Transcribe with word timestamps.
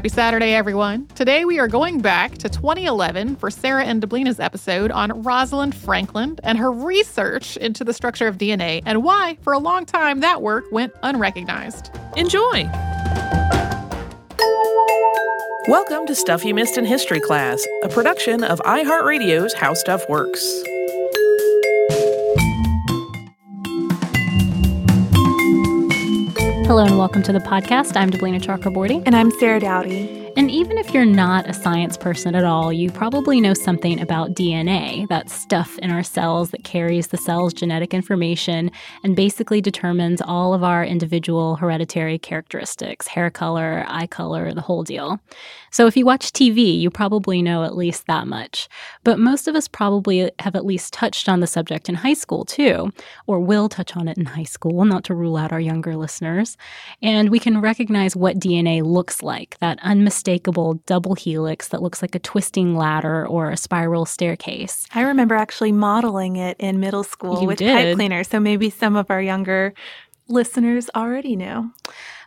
Happy 0.00 0.08
Saturday, 0.08 0.54
everyone. 0.54 1.06
Today 1.08 1.44
we 1.44 1.58
are 1.58 1.68
going 1.68 2.00
back 2.00 2.38
to 2.38 2.48
2011 2.48 3.36
for 3.36 3.50
Sarah 3.50 3.84
and 3.84 4.00
Deblina's 4.00 4.40
episode 4.40 4.90
on 4.90 5.22
Rosalind 5.22 5.74
Franklin 5.74 6.38
and 6.42 6.56
her 6.56 6.72
research 6.72 7.58
into 7.58 7.84
the 7.84 7.92
structure 7.92 8.26
of 8.26 8.38
DNA 8.38 8.82
and 8.86 9.04
why, 9.04 9.36
for 9.42 9.52
a 9.52 9.58
long 9.58 9.84
time, 9.84 10.20
that 10.20 10.40
work 10.40 10.64
went 10.72 10.94
unrecognized. 11.02 11.90
Enjoy! 12.16 12.66
Welcome 15.68 16.06
to 16.06 16.14
Stuff 16.14 16.46
You 16.46 16.54
Missed 16.54 16.78
in 16.78 16.86
History 16.86 17.20
Class, 17.20 17.62
a 17.84 17.90
production 17.90 18.42
of 18.42 18.58
iHeartRadio's 18.60 19.52
How 19.52 19.74
Stuff 19.74 20.08
Works. 20.08 20.62
Hello 26.70 26.84
and 26.84 26.96
welcome 26.96 27.20
to 27.24 27.32
the 27.32 27.40
podcast. 27.40 27.96
I'm 27.96 28.10
Deblina 28.10 28.40
Chakraborty. 28.40 29.02
And 29.04 29.16
I'm 29.16 29.32
Sarah 29.40 29.58
Dowdy. 29.58 30.29
And 30.36 30.48
even 30.48 30.78
if 30.78 30.94
you're 30.94 31.04
not 31.04 31.48
a 31.48 31.52
science 31.52 31.96
person 31.96 32.34
at 32.36 32.44
all, 32.44 32.72
you 32.72 32.90
probably 32.90 33.40
know 33.40 33.52
something 33.52 34.00
about 34.00 34.34
DNA, 34.34 35.08
that 35.08 35.28
stuff 35.28 35.76
in 35.78 35.90
our 35.90 36.04
cells 36.04 36.50
that 36.50 36.62
carries 36.62 37.08
the 37.08 37.16
cell's 37.16 37.52
genetic 37.52 37.92
information 37.92 38.70
and 39.02 39.16
basically 39.16 39.60
determines 39.60 40.22
all 40.22 40.54
of 40.54 40.62
our 40.62 40.84
individual 40.84 41.56
hereditary 41.56 42.16
characteristics 42.16 43.08
hair 43.08 43.28
color, 43.28 43.84
eye 43.88 44.06
color, 44.06 44.54
the 44.54 44.60
whole 44.60 44.84
deal. 44.84 45.20
So 45.72 45.86
if 45.86 45.96
you 45.96 46.06
watch 46.06 46.32
TV, 46.32 46.78
you 46.78 46.90
probably 46.90 47.42
know 47.42 47.64
at 47.64 47.76
least 47.76 48.06
that 48.06 48.26
much. 48.26 48.68
But 49.04 49.18
most 49.18 49.48
of 49.48 49.56
us 49.56 49.68
probably 49.68 50.30
have 50.38 50.54
at 50.56 50.64
least 50.64 50.92
touched 50.92 51.28
on 51.28 51.40
the 51.40 51.46
subject 51.46 51.88
in 51.88 51.96
high 51.96 52.14
school, 52.14 52.44
too, 52.44 52.92
or 53.26 53.40
will 53.40 53.68
touch 53.68 53.96
on 53.96 54.08
it 54.08 54.16
in 54.16 54.26
high 54.26 54.44
school, 54.44 54.84
not 54.84 55.04
to 55.04 55.14
rule 55.14 55.36
out 55.36 55.52
our 55.52 55.60
younger 55.60 55.96
listeners. 55.96 56.56
And 57.02 57.30
we 57.30 57.38
can 57.38 57.60
recognize 57.60 58.16
what 58.16 58.38
DNA 58.38 58.82
looks 58.82 59.22
like 59.22 59.58
that 59.60 59.78
unmistakable 59.82 60.19
double 60.24 61.14
helix 61.14 61.68
that 61.68 61.82
looks 61.82 62.02
like 62.02 62.14
a 62.14 62.18
twisting 62.18 62.74
ladder 62.76 63.26
or 63.26 63.50
a 63.50 63.56
spiral 63.56 64.04
staircase. 64.04 64.86
I 64.94 65.02
remember 65.02 65.34
actually 65.34 65.72
modeling 65.72 66.36
it 66.36 66.56
in 66.58 66.80
middle 66.80 67.04
school 67.04 67.40
You 67.40 67.46
with 67.48 67.58
did. 67.58 67.72
pipe 67.74 67.94
cleaner, 67.96 68.24
so 68.24 68.40
maybe 68.40 68.70
some 68.70 68.96
of 68.96 69.10
our 69.10 69.20
younger 69.22 69.74
listeners 70.28 70.88
already 70.94 71.36
know. 71.36 71.70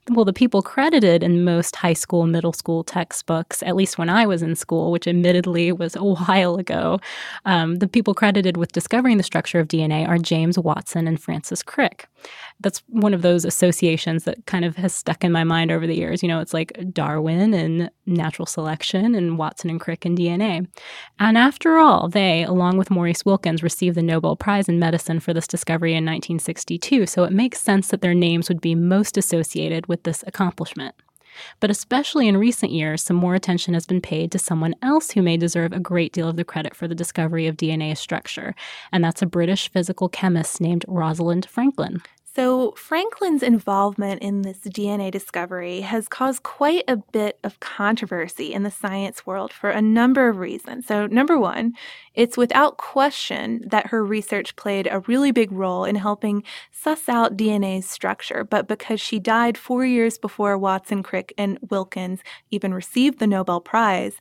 well, 0.10 0.26
the 0.26 0.34
people 0.34 0.62
credited 0.62 1.24
in 1.24 1.46
most 1.46 1.78
high 1.78 1.94
school, 1.94 2.26
middle 2.28 2.52
school 2.52 2.84
textbooks, 2.84 3.64
at 3.64 3.76
least 3.76 3.98
when 3.98 4.10
I 4.10 4.26
was 4.26 4.42
in 4.42 4.56
school, 4.56 4.92
which 4.92 5.08
admittedly 5.08 5.72
was 5.72 5.96
a 5.96 6.04
while 6.04 6.56
ago, 6.58 7.00
um, 7.46 7.78
the 7.78 7.88
people 7.88 8.14
credited 8.14 8.58
with 8.58 8.74
discovering 8.74 9.18
the 9.18 9.24
structure 9.24 9.60
of 9.62 9.70
DNA 9.70 10.06
are 10.08 10.18
James 10.18 10.60
Watson 10.60 11.08
and 11.08 11.22
Francis 11.22 11.64
Crick. 11.64 12.08
That's 12.64 12.82
one 12.88 13.14
of 13.14 13.22
those 13.22 13.46
associations 13.46 14.24
that 14.24 14.46
kind 14.46 14.66
of 14.66 14.78
has 14.78 14.96
stuck 14.96 15.24
in 15.24 15.32
my 15.32 15.44
mind 15.44 15.72
over 15.72 15.86
the 15.86 15.96
years. 15.96 16.24
You 16.24 16.30
know, 16.30 16.40
it's 16.40 16.54
like 16.54 16.74
Darwin 16.92 17.54
and 17.54 17.92
natural 18.06 18.46
selection 18.46 19.14
and 19.14 19.38
Watson 19.38 19.70
and 19.70 19.80
Crick 19.80 20.06
and 20.06 20.18
DNA. 20.18 20.68
And 21.20 21.38
after 21.38 21.78
all, 21.78 22.10
they, 22.10 22.44
along 22.44 22.78
with 22.78 22.90
Maurice 22.90 23.26
Wilkins, 23.26 23.62
received 23.62 23.98
the 23.98 24.02
Nobel 24.02 24.36
Prize 24.36 24.68
in 24.68 24.80
Medicine 24.80 25.20
for 25.20 25.34
this 25.34 25.48
discovery 25.48 25.92
in 25.92 26.06
1962. 26.06 27.06
So 27.06 27.24
it 27.24 27.34
makes 27.34 27.62
sense 27.62 27.90
that 27.90 28.02
their 28.02 28.16
names 28.16 28.50
would 28.50 28.62
be 28.62 28.76
most 28.76 29.18
associated 29.18 29.88
with 29.88 30.04
this 30.04 30.24
accomplishment. 30.26 30.96
But 31.60 31.70
especially 31.70 32.28
in 32.28 32.38
recent 32.38 32.72
years, 32.72 33.02
some 33.02 33.16
more 33.16 33.36
attention 33.36 33.74
has 33.74 33.86
been 33.86 34.02
paid 34.02 34.32
to 34.32 34.40
someone 34.40 34.76
else 34.82 35.12
who 35.12 35.22
may 35.22 35.38
deserve 35.38 35.74
a 35.74 35.80
great 35.80 36.14
deal 36.14 36.30
of 36.30 36.36
the 36.36 36.44
credit 36.44 36.76
for 36.76 36.88
the 36.88 36.96
discovery 36.96 37.48
of 37.48 37.58
DNA 37.58 37.98
structure, 37.98 38.56
and 38.92 39.04
that's 39.04 39.22
a 39.22 39.28
British 39.28 39.70
physical 39.72 40.10
chemist 40.10 40.62
named 40.62 40.86
Rosalind 40.88 41.46
Franklin. 41.46 42.02
So, 42.36 42.72
Franklin's 42.72 43.44
involvement 43.44 44.24
in 44.24 44.42
this 44.42 44.58
DNA 44.62 45.12
discovery 45.12 45.82
has 45.82 46.08
caused 46.08 46.42
quite 46.42 46.84
a 46.88 46.98
bit 46.98 47.38
of 47.44 47.60
controversy 47.60 48.52
in 48.52 48.64
the 48.64 48.72
science 48.72 49.24
world 49.24 49.54
for 49.54 49.70
a 49.70 49.84
number 49.84 50.28
of 50.28 50.38
reasons. 50.38 50.88
So, 50.88 51.06
number 51.06 51.40
one, 51.40 51.74
it's 52.16 52.36
without 52.36 52.78
question 52.78 53.62
that 53.68 53.88
her 53.88 54.04
research 54.04 54.56
played 54.56 54.88
a 54.90 55.02
really 55.02 55.32
big 55.32 55.52
role 55.52 55.86
in 55.86 55.96
helping 55.96 56.44
suss 56.72 57.08
out 57.08 57.38
DNA's 57.38 57.88
structure. 57.88 58.44
But 58.44 58.68
because 58.68 59.00
she 59.00 59.20
died 59.20 59.56
four 59.56 59.86
years 59.86 60.18
before 60.18 60.58
Watson, 60.58 61.04
Crick, 61.04 61.36
and 61.38 61.60
Wilkins 61.70 62.22
even 62.50 62.74
received 62.74 63.20
the 63.20 63.28
Nobel 63.28 63.62
Prize, 63.62 64.16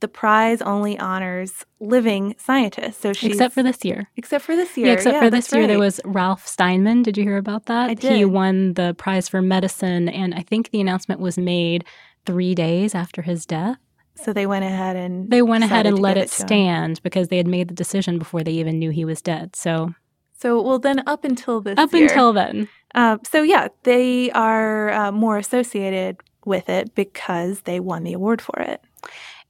the 0.00 0.08
prize 0.08 0.60
only 0.62 0.98
honors 0.98 1.64
living 1.80 2.34
scientists. 2.38 2.98
So 2.98 3.12
she's 3.12 3.32
Except 3.32 3.54
for 3.54 3.62
this 3.62 3.84
year. 3.84 4.08
except 4.16 4.44
for 4.44 4.56
this 4.56 4.76
year. 4.76 4.88
Yeah, 4.88 4.92
except 4.92 5.14
Yeah, 5.14 5.20
for 5.20 5.30
this 5.30 5.52
year, 5.52 5.66
there 5.66 5.78
was 5.78 6.00
Ralph 6.04 6.46
Steinman. 6.46 7.02
Did 7.02 7.16
you 7.16 7.24
hear 7.24 7.38
about 7.38 7.66
that? 7.66 7.90
I 8.04 8.14
He 8.14 8.24
won 8.24 8.74
the 8.74 8.94
prize 8.94 9.28
for 9.28 9.40
medicine, 9.40 10.08
and 10.08 10.34
I 10.34 10.42
think 10.42 10.70
the 10.70 10.80
announcement 10.80 11.20
was 11.20 11.38
made 11.38 11.84
three 12.26 12.54
days 12.54 12.94
after 12.94 13.22
his 13.22 13.46
death. 13.46 13.78
So 14.16 14.32
they 14.32 14.46
went 14.46 14.64
ahead 14.64 14.96
and 14.96 15.30
They 15.30 15.42
went 15.42 15.64
ahead 15.64 15.86
and 15.86 15.98
let 15.98 16.16
it 16.16 16.22
him. 16.22 16.46
stand 16.46 17.02
because 17.02 17.28
they 17.28 17.36
had 17.36 17.46
made 17.46 17.68
the 17.68 17.74
decision 17.74 18.18
before 18.18 18.42
they 18.42 18.52
even 18.52 18.78
knew 18.78 18.90
he 18.90 19.04
was 19.04 19.20
dead. 19.20 19.54
So 19.54 19.94
So 20.38 20.60
well, 20.60 20.78
then 20.78 21.02
up 21.06 21.24
until 21.24 21.60
this 21.60 21.78
up 21.78 21.92
year, 21.92 22.04
until 22.08 22.32
then, 22.32 22.68
uh, 22.94 23.18
so 23.30 23.42
yeah, 23.42 23.68
they 23.84 24.30
are 24.32 24.90
uh, 24.90 25.12
more 25.12 25.36
associated 25.38 26.16
with 26.44 26.68
it 26.68 26.94
because 26.94 27.62
they 27.62 27.80
won 27.80 28.04
the 28.04 28.14
award 28.14 28.40
for 28.40 28.58
it. 28.60 28.80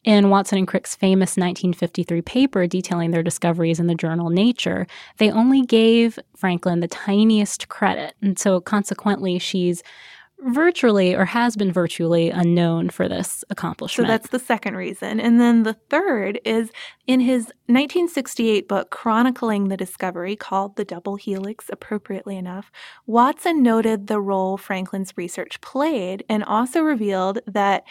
In 0.06 0.30
Watson 0.30 0.58
and 0.58 0.68
Crick's 0.68 0.94
famous 0.94 1.36
1953 1.36 2.22
paper 2.22 2.66
detailing 2.66 3.10
their 3.10 3.24
discoveries 3.24 3.80
in 3.80 3.88
the 3.88 3.94
journal 3.94 4.30
Nature, 4.30 4.86
they 5.18 5.30
only 5.30 5.62
gave 5.62 6.18
Franklin 6.36 6.80
the 6.80 6.88
tiniest 6.88 7.68
credit. 7.68 8.14
And 8.22 8.38
so 8.38 8.60
consequently, 8.60 9.38
she's 9.38 9.82
virtually 10.40 11.14
or 11.14 11.24
has 11.24 11.56
been 11.56 11.72
virtually 11.72 12.30
unknown 12.30 12.90
for 12.90 13.08
this 13.08 13.42
accomplishment. 13.48 14.06
So 14.06 14.12
that's 14.12 14.28
the 14.28 14.38
second 14.38 14.76
reason. 14.76 15.18
And 15.18 15.40
then 15.40 15.62
the 15.62 15.72
third 15.72 16.38
is 16.44 16.70
in 17.06 17.20
his 17.20 17.46
1968 17.66 18.68
book 18.68 18.90
chronicling 18.90 19.68
the 19.68 19.78
discovery 19.78 20.36
called 20.36 20.76
The 20.76 20.84
Double 20.84 21.16
Helix, 21.16 21.70
appropriately 21.70 22.36
enough, 22.36 22.70
Watson 23.06 23.62
noted 23.62 24.06
the 24.06 24.20
role 24.20 24.56
Franklin's 24.56 25.14
research 25.16 25.60
played 25.62 26.22
and 26.28 26.44
also 26.44 26.80
revealed 26.80 27.40
that 27.46 27.84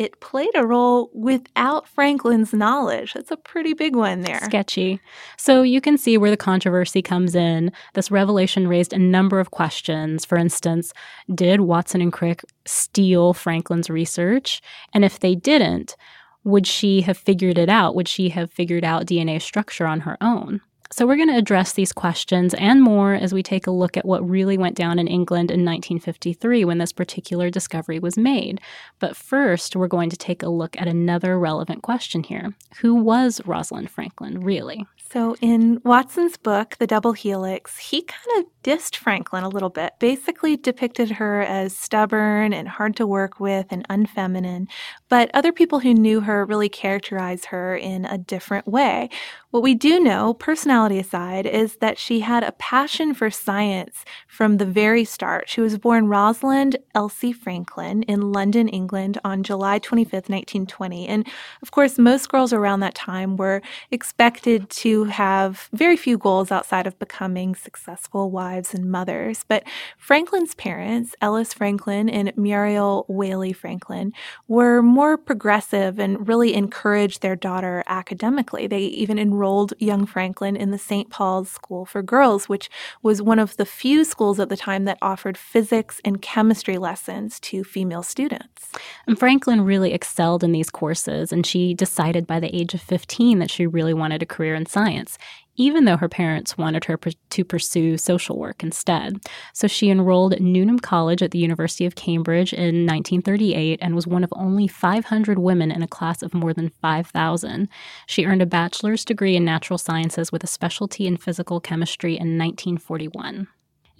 it 0.00 0.18
played 0.20 0.48
a 0.54 0.66
role 0.66 1.10
without 1.12 1.86
Franklin's 1.86 2.54
knowledge. 2.54 3.12
That's 3.12 3.30
a 3.30 3.36
pretty 3.36 3.74
big 3.74 3.94
one 3.94 4.22
there. 4.22 4.40
sketchy. 4.42 4.98
So 5.36 5.60
you 5.60 5.82
can 5.82 5.98
see 5.98 6.16
where 6.16 6.30
the 6.30 6.38
controversy 6.38 7.02
comes 7.02 7.34
in. 7.34 7.70
This 7.92 8.10
revelation 8.10 8.66
raised 8.66 8.94
a 8.94 8.98
number 8.98 9.40
of 9.40 9.50
questions. 9.50 10.24
For 10.24 10.38
instance, 10.38 10.94
did 11.34 11.60
Watson 11.60 12.00
and 12.00 12.10
Crick 12.10 12.42
steal 12.64 13.34
Franklin's 13.34 13.90
research? 13.90 14.62
And 14.94 15.04
if 15.04 15.20
they 15.20 15.34
didn't, 15.34 15.96
would 16.44 16.66
she 16.66 17.02
have 17.02 17.18
figured 17.18 17.58
it 17.58 17.68
out? 17.68 17.94
Would 17.94 18.08
she 18.08 18.30
have 18.30 18.50
figured 18.50 18.84
out 18.84 19.04
DNA 19.04 19.42
structure 19.42 19.86
on 19.86 20.00
her 20.00 20.16
own? 20.22 20.62
So, 20.92 21.06
we're 21.06 21.16
going 21.16 21.28
to 21.28 21.36
address 21.36 21.74
these 21.74 21.92
questions 21.92 22.52
and 22.54 22.82
more 22.82 23.14
as 23.14 23.32
we 23.32 23.44
take 23.44 23.68
a 23.68 23.70
look 23.70 23.96
at 23.96 24.04
what 24.04 24.28
really 24.28 24.58
went 24.58 24.74
down 24.74 24.98
in 24.98 25.06
England 25.06 25.52
in 25.52 25.64
1953 25.64 26.64
when 26.64 26.78
this 26.78 26.92
particular 26.92 27.48
discovery 27.48 28.00
was 28.00 28.18
made. 28.18 28.60
But 28.98 29.16
first, 29.16 29.76
we're 29.76 29.86
going 29.86 30.10
to 30.10 30.16
take 30.16 30.42
a 30.42 30.48
look 30.48 30.76
at 30.80 30.88
another 30.88 31.38
relevant 31.38 31.82
question 31.82 32.24
here 32.24 32.54
Who 32.80 32.96
was 32.96 33.40
Rosalind 33.46 33.88
Franklin, 33.88 34.40
really? 34.40 34.84
So, 35.12 35.36
in 35.40 35.80
Watson's 35.84 36.36
book, 36.36 36.76
The 36.78 36.86
Double 36.86 37.12
Helix, 37.12 37.78
he 37.78 38.02
kind 38.02 38.38
of 38.38 38.46
dissed 38.62 38.96
Franklin 38.96 39.44
a 39.44 39.48
little 39.48 39.70
bit, 39.70 39.94
basically 39.98 40.56
depicted 40.56 41.10
her 41.12 41.42
as 41.42 41.76
stubborn 41.76 42.52
and 42.52 42.68
hard 42.68 42.96
to 42.96 43.06
work 43.06 43.40
with 43.40 43.66
and 43.70 43.86
unfeminine. 43.88 44.68
But 45.08 45.30
other 45.34 45.52
people 45.52 45.80
who 45.80 45.94
knew 45.94 46.20
her 46.20 46.44
really 46.44 46.68
characterized 46.68 47.46
her 47.46 47.76
in 47.76 48.04
a 48.04 48.18
different 48.18 48.68
way. 48.68 49.08
What 49.50 49.64
we 49.64 49.74
do 49.74 49.98
know, 49.98 50.32
personality 50.32 51.00
aside, 51.00 51.44
is 51.44 51.78
that 51.78 51.98
she 51.98 52.20
had 52.20 52.44
a 52.44 52.52
passion 52.52 53.14
for 53.14 53.30
science 53.30 54.04
from 54.28 54.58
the 54.58 54.64
very 54.64 55.04
start. 55.04 55.48
She 55.48 55.60
was 55.60 55.76
born 55.76 56.06
Rosalind 56.06 56.76
Elsie 56.94 57.32
Franklin 57.32 58.04
in 58.04 58.30
London, 58.30 58.68
England 58.68 59.18
on 59.24 59.42
July 59.42 59.80
25th, 59.80 60.30
1920. 60.30 61.08
And 61.08 61.26
of 61.62 61.72
course, 61.72 61.98
most 61.98 62.28
girls 62.28 62.52
around 62.52 62.78
that 62.80 62.94
time 62.94 63.36
were 63.36 63.60
expected 63.90 64.70
to 64.70 65.04
have 65.04 65.68
very 65.72 65.96
few 65.96 66.16
goals 66.16 66.52
outside 66.52 66.86
of 66.86 66.96
becoming 67.00 67.56
successful 67.56 68.30
wives 68.30 68.72
and 68.72 68.88
mothers. 68.88 69.44
But 69.48 69.64
Franklin's 69.98 70.54
parents, 70.54 71.16
Ellis 71.20 71.52
Franklin 71.52 72.08
and 72.08 72.32
Muriel 72.36 73.04
Waley 73.10 73.54
Franklin, 73.54 74.12
were 74.46 74.80
more 74.80 75.18
progressive 75.18 75.98
and 75.98 76.28
really 76.28 76.54
encouraged 76.54 77.20
their 77.20 77.34
daughter 77.34 77.82
academically. 77.88 78.68
They 78.68 78.82
even 78.82 79.18
enrolled 79.18 79.39
young 79.78 80.06
Franklin 80.06 80.56
in 80.56 80.70
the 80.70 80.78
St. 80.78 81.10
Paul's 81.10 81.50
School 81.50 81.84
for 81.84 82.02
Girls, 82.02 82.48
which 82.48 82.70
was 83.02 83.22
one 83.22 83.38
of 83.38 83.56
the 83.56 83.66
few 83.66 84.04
schools 84.04 84.40
at 84.40 84.48
the 84.48 84.56
time 84.56 84.84
that 84.84 84.98
offered 85.02 85.36
physics 85.36 86.00
and 86.04 86.22
chemistry 86.22 86.78
lessons 86.78 87.40
to 87.40 87.64
female 87.64 88.02
students. 88.02 88.72
And 89.06 89.18
Franklin 89.18 89.62
really 89.62 89.92
excelled 89.92 90.44
in 90.44 90.52
these 90.52 90.70
courses, 90.70 91.32
and 91.32 91.44
she 91.46 91.74
decided 91.74 92.26
by 92.26 92.40
the 92.40 92.54
age 92.54 92.74
of 92.74 92.80
15 92.80 93.38
that 93.38 93.50
she 93.50 93.66
really 93.66 93.94
wanted 93.94 94.22
a 94.22 94.26
career 94.26 94.54
in 94.54 94.66
science, 94.66 95.18
even 95.60 95.84
though 95.84 95.98
her 95.98 96.08
parents 96.08 96.56
wanted 96.56 96.86
her 96.86 96.98
to 97.28 97.44
pursue 97.44 97.98
social 97.98 98.38
work 98.38 98.62
instead. 98.62 99.20
So 99.52 99.68
she 99.68 99.90
enrolled 99.90 100.32
at 100.32 100.40
Newnham 100.40 100.78
College 100.78 101.22
at 101.22 101.32
the 101.32 101.38
University 101.38 101.84
of 101.84 101.96
Cambridge 101.96 102.54
in 102.54 102.86
1938 102.86 103.78
and 103.82 103.94
was 103.94 104.06
one 104.06 104.24
of 104.24 104.32
only 104.34 104.66
500 104.66 105.38
women 105.38 105.70
in 105.70 105.82
a 105.82 105.86
class 105.86 106.22
of 106.22 106.32
more 106.32 106.54
than 106.54 106.70
5,000. 106.80 107.68
She 108.06 108.24
earned 108.24 108.40
a 108.40 108.46
bachelor's 108.46 109.04
degree 109.04 109.36
in 109.36 109.44
natural 109.44 109.76
sciences 109.76 110.32
with 110.32 110.42
a 110.42 110.46
specialty 110.46 111.06
in 111.06 111.18
physical 111.18 111.60
chemistry 111.60 112.12
in 112.12 112.38
1941. 112.38 113.46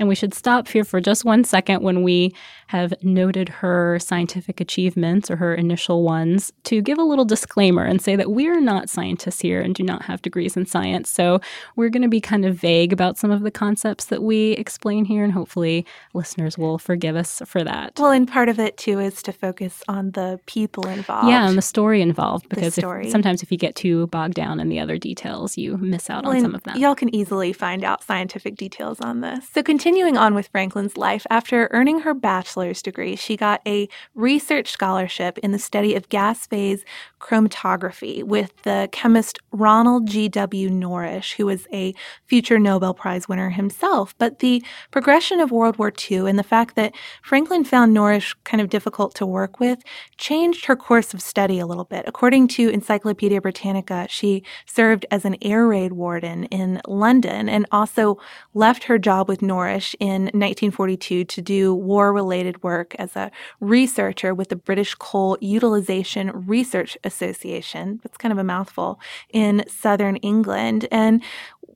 And 0.01 0.09
we 0.09 0.15
should 0.15 0.33
stop 0.33 0.67
here 0.67 0.83
for 0.83 0.99
just 1.01 1.27
one 1.27 1.45
second 1.45 1.83
when 1.83 2.03
we 2.03 2.35
have 2.69 2.95
noted 3.03 3.51
her 3.51 3.99
scientific 3.99 4.59
achievements 4.59 5.31
or 5.31 5.37
her 5.37 5.55
initial 5.55 6.05
ones 6.05 6.53
to 6.65 6.81
give 6.81 6.99
a 6.99 7.03
little 7.03 7.27
disclaimer 7.27 7.85
and 7.85 8.01
say 8.01 8.17
that 8.17 8.31
we're 8.31 8.61
not 8.61 8.89
scientists 8.89 9.41
here 9.41 9.61
and 9.61 9.75
do 9.75 9.83
not 9.83 10.03
have 10.03 10.23
degrees 10.23 10.57
in 10.57 10.65
science. 10.65 11.11
So 11.11 11.41
we're 11.77 11.91
going 11.91 12.03
to 12.03 12.09
be 12.09 12.21
kind 12.21 12.47
of 12.47 12.57
vague 12.57 12.95
about 12.95 13.19
some 13.19 13.31
of 13.31 13.43
the 13.43 13.51
concepts 13.51 14.07
that 14.07 14.23
we 14.23 14.53
explain 14.53 15.05
here, 15.05 15.23
and 15.23 15.35
hopefully 15.35 15.85
listeners 16.15 16.57
will 16.57 16.79
forgive 16.79 17.15
us 17.15 17.43
for 17.45 17.63
that. 17.63 17.93
Well, 17.99 18.13
and 18.13 18.27
part 18.27 18.49
of 18.49 18.59
it 18.59 18.79
too 18.79 19.01
is 19.01 19.23
to 19.25 19.33
focus 19.33 19.83
on 19.87 20.13
the 20.13 20.41
people 20.47 20.89
involved. 20.89 21.29
Yeah, 21.29 21.47
and 21.47 21.59
the 21.59 21.63
story 21.63 22.01
involved 22.01 22.49
because 22.49 22.79
If, 22.79 23.11
sometimes 23.11 23.43
if 23.43 23.53
you 23.53 23.59
get 23.59 23.75
too 23.75 24.07
bogged 24.07 24.35
down 24.35 24.61
in 24.61 24.71
the 24.71 24.81
other 24.81 24.97
details, 24.97 25.59
you 25.59 25.77
miss 25.77 26.09
out 26.09 26.25
well, 26.25 26.37
on 26.37 26.41
some 26.41 26.55
of 26.55 26.63
them. 26.63 26.79
Y'all 26.79 26.95
can 26.95 27.15
easily 27.15 27.53
find 27.53 27.85
out 27.85 28.03
scientific 28.03 28.57
details 28.57 28.99
on 29.01 29.21
this. 29.21 29.47
So 29.53 29.63
continue 29.63 29.90
Continuing 29.91 30.17
on 30.17 30.35
with 30.35 30.47
Franklin's 30.47 30.97
life, 30.97 31.27
after 31.31 31.67
earning 31.73 31.99
her 31.99 32.15
bachelor's 32.15 32.81
degree, 32.81 33.17
she 33.17 33.37
got 33.37 33.61
a 33.67 33.89
research 34.15 34.71
scholarship 34.71 35.37
in 35.39 35.51
the 35.51 35.59
study 35.59 35.97
of 35.97 36.09
gas 36.09 36.47
phase 36.47 36.85
chromatography 37.19 38.23
with 38.23 38.53
the 38.63 38.89
chemist 38.93 39.41
Ronald 39.51 40.07
G.W. 40.07 40.71
Norrish, 40.71 41.35
who 41.35 41.47
was 41.47 41.67
a 41.73 41.93
future 42.25 42.57
Nobel 42.61 42.95
Prize 42.95 43.29
winner 43.29 43.51
himself. 43.51 44.15
But 44.17 44.39
the 44.39 44.63
progression 44.93 45.41
of 45.41 45.51
World 45.51 45.77
War 45.77 45.93
II 46.09 46.31
and 46.31 46.39
the 46.39 46.45
fact 46.45 46.77
that 46.77 46.95
Franklin 47.21 47.65
found 47.65 47.95
Norrish 47.95 48.37
kind 48.45 48.61
of 48.61 48.71
difficult 48.71 49.17
to 49.17 49.27
work 49.27 49.59
with 49.59 49.83
changed 50.17 50.67
her 50.67 50.77
course 50.77 51.13
of 51.13 51.21
study 51.21 51.59
a 51.59 51.67
little 51.67 51.85
bit. 51.85 52.05
According 52.07 52.47
to 52.49 52.69
Encyclopedia 52.69 53.41
Britannica, 53.41 54.07
she 54.09 54.45
served 54.67 55.05
as 55.11 55.25
an 55.25 55.37
air 55.43 55.67
raid 55.67 55.95
warden 55.95 56.45
in 56.45 56.81
London 56.87 57.49
and 57.49 57.67
also 57.73 58.19
left 58.55 58.85
her 58.85 58.97
job 58.97 59.29
with 59.29 59.41
Norrish 59.41 59.80
in 60.01 60.23
1942 60.23 61.25
to 61.25 61.43
do 61.43 61.75
war 61.75 62.13
related 62.13 62.63
work 62.63 62.95
as 62.99 63.17
a 63.17 63.31
researcher 63.61 64.35
with 64.35 64.49
the 64.49 64.57
British 64.57 64.95
Coal 64.95 65.37
Utilization 65.41 66.31
Research 66.47 66.97
Association. 67.05 68.01
That's 68.03 68.17
kind 68.17 68.33
of 68.33 68.39
a 68.39 68.45
mouthful 68.45 69.01
in 69.31 69.65
southern 69.69 70.17
England. 70.17 70.87
And 70.91 71.23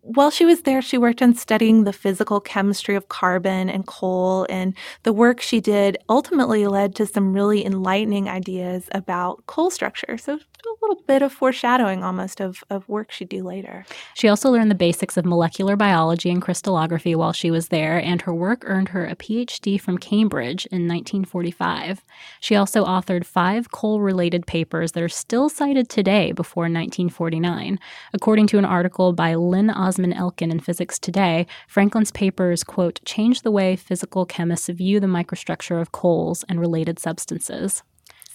while 0.04 0.30
she 0.30 0.44
was 0.44 0.62
there, 0.62 0.82
she 0.82 0.98
worked 0.98 1.22
on 1.22 1.34
studying 1.34 1.84
the 1.84 1.92
physical 1.92 2.38
chemistry 2.38 2.94
of 2.94 3.08
carbon 3.08 3.70
and 3.70 3.86
coal, 3.86 4.46
and 4.50 4.74
the 5.02 5.14
work 5.14 5.40
she 5.40 5.62
did 5.62 5.96
ultimately 6.10 6.66
led 6.66 6.94
to 6.96 7.06
some 7.06 7.32
really 7.32 7.64
enlightening 7.64 8.28
ideas 8.28 8.88
about 8.92 9.46
coal 9.46 9.70
structure. 9.70 10.18
So 10.18 10.38
a 10.66 10.84
little 10.84 11.02
bit 11.06 11.22
of 11.22 11.32
foreshadowing 11.32 12.02
almost 12.02 12.40
of, 12.40 12.64
of 12.70 12.88
work 12.88 13.10
she'd 13.10 13.28
do 13.28 13.42
later. 13.42 13.84
She 14.14 14.28
also 14.28 14.50
learned 14.50 14.70
the 14.70 14.74
basics 14.74 15.16
of 15.16 15.24
molecular 15.24 15.76
biology 15.76 16.30
and 16.30 16.40
crystallography 16.40 17.14
while 17.14 17.32
she 17.32 17.50
was 17.50 17.68
there, 17.68 17.98
and 17.98 18.22
her 18.22 18.34
work 18.34 18.62
earned 18.64 18.88
her 18.90 19.06
a 19.06 19.16
PhD 19.16 19.80
from 19.80 19.98
Cambridge 19.98 20.66
in 20.66 20.88
1945. 20.88 22.04
She 22.40 22.56
also 22.56 22.84
authored 22.84 23.24
five 23.24 23.70
coal 23.70 24.00
related 24.00 24.46
papers 24.46 24.92
that 24.92 25.02
are 25.02 25.08
still 25.08 25.48
cited 25.48 25.88
today 25.88 26.32
before 26.32 26.64
1949. 26.64 27.78
According 28.12 28.46
to 28.48 28.58
an 28.58 28.64
article 28.64 29.12
by 29.12 29.34
Lynne 29.34 29.70
Osman 29.70 30.12
Elkin 30.12 30.50
in 30.50 30.60
Physics 30.60 30.98
Today, 30.98 31.46
Franklin's 31.68 32.10
papers, 32.10 32.64
quote, 32.64 33.00
changed 33.04 33.44
the 33.44 33.50
way 33.50 33.76
physical 33.76 34.26
chemists 34.26 34.68
view 34.68 35.00
the 35.00 35.06
microstructure 35.06 35.80
of 35.80 35.92
coals 35.92 36.44
and 36.48 36.60
related 36.60 36.98
substances. 36.98 37.82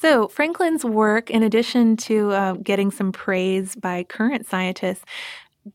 So, 0.01 0.29
Franklin's 0.29 0.85
work, 0.85 1.29
in 1.29 1.43
addition 1.43 1.97
to 1.97 2.31
uh, 2.31 2.53
getting 2.53 2.89
some 2.89 3.11
praise 3.11 3.75
by 3.75 4.03
current 4.03 4.47
scientists, 4.47 5.03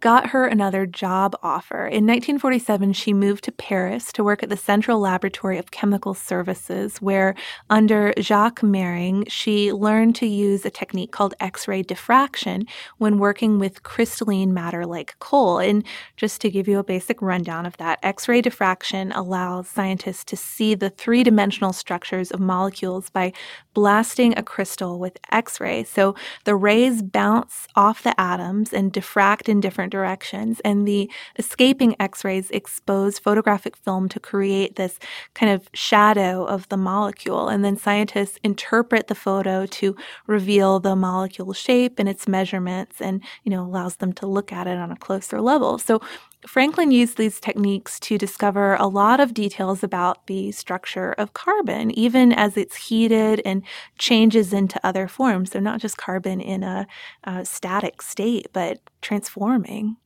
got 0.01 0.29
her 0.29 0.47
another 0.47 0.87
job 0.87 1.37
offer. 1.43 1.87
In 1.87 2.07
1947, 2.07 2.93
she 2.93 3.13
moved 3.13 3.45
to 3.45 3.53
Paris 3.53 4.13
to 4.13 4.25
work 4.25 4.43
at 4.43 4.49
the 4.49 4.57
Central 4.57 4.99
Laboratory 4.99 5.59
of 5.59 5.71
Chemical 5.71 6.15
Services, 6.15 6.99
where 6.99 7.35
under 7.71 8.13
Jacques 8.19 8.63
Mering, 8.63 9.25
she 9.29 9.73
learned 9.73 10.17
to 10.17 10.27
use 10.27 10.65
a 10.65 10.71
technique 10.71 11.13
called 11.13 11.35
X 11.41 11.69
ray 11.69 11.83
diffraction 11.83 12.67
when 12.99 13.19
working 13.19 13.59
with 13.59 13.83
crystalline 13.83 14.55
matter 14.55 14.87
like 14.87 15.19
coal. 15.19 15.59
And 15.59 15.85
just 16.17 16.41
to 16.43 16.51
give 16.51 16.69
you 16.69 16.79
a 16.79 16.85
basic 16.85 17.21
rundown 17.21 17.67
of 17.67 17.77
that, 17.77 17.99
X 18.03 18.29
ray 18.29 18.41
diffraction 18.41 19.13
allows 19.13 19.69
scientists 19.69 20.25
to 20.25 20.37
see 20.37 20.75
the 20.75 20.91
three 20.91 21.23
dimensional 21.23 21.73
structures 21.73 22.31
of 22.31 22.41
molecules 22.41 23.11
by 23.11 23.33
blasting 23.75 24.37
a 24.39 24.43
crystal 24.43 24.99
with 24.99 25.19
X 25.31 25.61
ray. 25.61 25.85
So 25.85 26.15
the 26.45 26.55
rays 26.55 27.03
bounce 27.03 27.67
off 27.77 28.03
the 28.03 28.19
atoms 28.21 28.73
and 28.73 28.93
diffract 28.93 29.49
in 29.49 29.61
different 29.61 29.84
different 29.85 29.93
directions. 29.93 30.61
And 30.65 30.87
the 30.87 31.11
escaping 31.39 31.95
X 32.01 32.25
rays 32.25 32.51
expose 32.51 33.19
photographic 33.19 33.77
film 33.77 34.09
to 34.09 34.21
create 34.21 34.77
this 34.77 34.99
kind 35.35 35.53
of 35.53 35.69
shadow 35.75 36.45
of 36.45 36.69
the 36.69 36.77
molecule. 36.77 37.49
And 37.49 37.65
then 37.65 37.77
scientists 37.77 38.39
interpret 38.43 39.09
the 39.09 39.15
photo 39.15 39.67
to 39.67 39.97
reveal 40.27 40.81
the 40.81 40.97
molecule 40.97 41.53
shape 41.53 41.99
and 41.99 42.09
its 42.09 42.27
measurements 42.27 43.01
and, 43.01 43.23
you 43.45 43.51
know, 43.51 43.65
allows 43.65 43.97
them 43.97 44.13
to 44.15 44.27
look 44.27 44.53
at 44.53 44.67
it 44.67 44.79
on 44.79 44.91
a 44.91 44.97
closer 44.97 45.41
level. 45.41 45.79
So 45.79 46.01
Franklin 46.47 46.91
used 46.91 47.17
these 47.17 47.41
techniques 47.41 47.99
to 48.01 48.19
discover 48.19 48.75
a 48.75 48.87
lot 48.87 49.19
of 49.19 49.33
details 49.33 49.83
about 49.83 50.27
the 50.27 50.53
structure 50.53 51.13
of 51.13 51.33
carbon, 51.33 51.91
even 51.99 52.33
as 52.33 52.57
it's 52.57 52.77
heated 52.89 53.41
and 53.47 53.63
changes 53.99 54.53
into 54.53 54.79
other 54.85 55.09
forms. 55.09 55.53
So, 55.53 55.61
not 55.61 55.81
just 55.81 55.97
carbon 55.97 56.41
in 56.41 56.63
a, 56.63 56.87
a 57.25 57.45
static 57.45 58.03
state, 58.03 58.49
but 58.53 58.79
transforming 59.01 59.74
listening. 59.75 59.97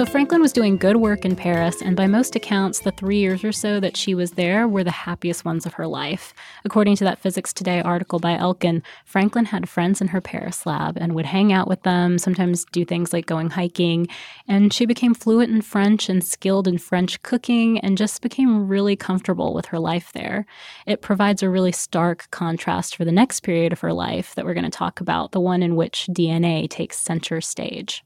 So 0.00 0.06
Franklin 0.06 0.40
was 0.40 0.54
doing 0.54 0.78
good 0.78 0.96
work 0.96 1.26
in 1.26 1.36
Paris, 1.36 1.82
and 1.82 1.94
by 1.94 2.06
most 2.06 2.34
accounts, 2.34 2.80
the 2.80 2.90
three 2.90 3.18
years 3.18 3.44
or 3.44 3.52
so 3.52 3.80
that 3.80 3.98
she 3.98 4.14
was 4.14 4.30
there 4.30 4.66
were 4.66 4.82
the 4.82 4.90
happiest 4.90 5.44
ones 5.44 5.66
of 5.66 5.74
her 5.74 5.86
life. 5.86 6.32
According 6.64 6.96
to 6.96 7.04
that 7.04 7.18
Physics 7.18 7.52
Today 7.52 7.82
article 7.82 8.18
by 8.18 8.34
Elkin, 8.34 8.82
Franklin 9.04 9.44
had 9.44 9.68
friends 9.68 10.00
in 10.00 10.08
her 10.08 10.22
Paris 10.22 10.64
lab 10.64 10.96
and 10.96 11.14
would 11.14 11.26
hang 11.26 11.52
out 11.52 11.68
with 11.68 11.82
them, 11.82 12.16
sometimes 12.16 12.64
do 12.72 12.82
things 12.82 13.12
like 13.12 13.26
going 13.26 13.50
hiking, 13.50 14.08
and 14.48 14.72
she 14.72 14.86
became 14.86 15.12
fluent 15.12 15.52
in 15.52 15.60
French 15.60 16.08
and 16.08 16.24
skilled 16.24 16.66
in 16.66 16.78
French 16.78 17.22
cooking 17.22 17.78
and 17.80 17.98
just 17.98 18.22
became 18.22 18.68
really 18.68 18.96
comfortable 18.96 19.52
with 19.52 19.66
her 19.66 19.78
life 19.78 20.12
there. 20.14 20.46
It 20.86 21.02
provides 21.02 21.42
a 21.42 21.50
really 21.50 21.72
stark 21.72 22.26
contrast 22.30 22.96
for 22.96 23.04
the 23.04 23.12
next 23.12 23.40
period 23.40 23.70
of 23.70 23.80
her 23.80 23.92
life 23.92 24.34
that 24.34 24.46
we're 24.46 24.54
going 24.54 24.64
to 24.64 24.70
talk 24.70 25.02
about, 25.02 25.32
the 25.32 25.40
one 25.40 25.62
in 25.62 25.76
which 25.76 26.08
DNA 26.10 26.70
takes 26.70 26.96
center 26.96 27.42
stage. 27.42 28.02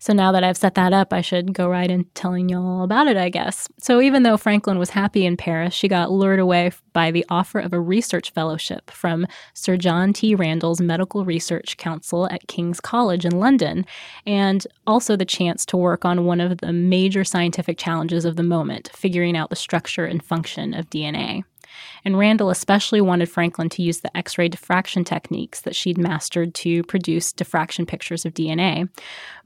So 0.00 0.14
now 0.14 0.32
that 0.32 0.42
I've 0.42 0.56
set 0.56 0.76
that 0.76 0.94
up, 0.94 1.12
I 1.12 1.20
should 1.20 1.52
go 1.52 1.68
right 1.68 1.90
in 1.90 2.04
telling 2.14 2.48
y'all 2.48 2.82
about 2.82 3.06
it, 3.06 3.18
I 3.18 3.28
guess. 3.28 3.68
So 3.78 4.00
even 4.00 4.22
though 4.22 4.38
Franklin 4.38 4.78
was 4.78 4.88
happy 4.88 5.26
in 5.26 5.36
Paris, 5.36 5.74
she 5.74 5.88
got 5.88 6.10
lured 6.10 6.38
away 6.40 6.72
by 6.94 7.10
the 7.10 7.26
offer 7.28 7.58
of 7.58 7.74
a 7.74 7.78
research 7.78 8.32
fellowship 8.32 8.90
from 8.90 9.26
Sir 9.52 9.76
John 9.76 10.14
T. 10.14 10.34
Randall's 10.34 10.80
Medical 10.80 11.26
Research 11.26 11.76
Council 11.76 12.26
at 12.30 12.48
King's 12.48 12.80
College 12.80 13.26
in 13.26 13.38
London, 13.38 13.84
and 14.26 14.66
also 14.86 15.16
the 15.16 15.26
chance 15.26 15.66
to 15.66 15.76
work 15.76 16.06
on 16.06 16.24
one 16.24 16.40
of 16.40 16.58
the 16.58 16.72
major 16.72 17.22
scientific 17.22 17.76
challenges 17.76 18.24
of 18.24 18.36
the 18.36 18.42
moment, 18.42 18.90
figuring 18.94 19.36
out 19.36 19.50
the 19.50 19.56
structure 19.56 20.06
and 20.06 20.24
function 20.24 20.72
of 20.72 20.88
DNA. 20.88 21.44
And 22.04 22.18
Randall 22.18 22.50
especially 22.50 23.00
wanted 23.00 23.30
Franklin 23.30 23.68
to 23.70 23.82
use 23.82 24.00
the 24.00 24.16
X 24.16 24.38
ray 24.38 24.48
diffraction 24.48 25.04
techniques 25.04 25.60
that 25.62 25.76
she'd 25.76 25.98
mastered 25.98 26.54
to 26.56 26.82
produce 26.84 27.32
diffraction 27.32 27.86
pictures 27.86 28.24
of 28.24 28.34
DNA. 28.34 28.88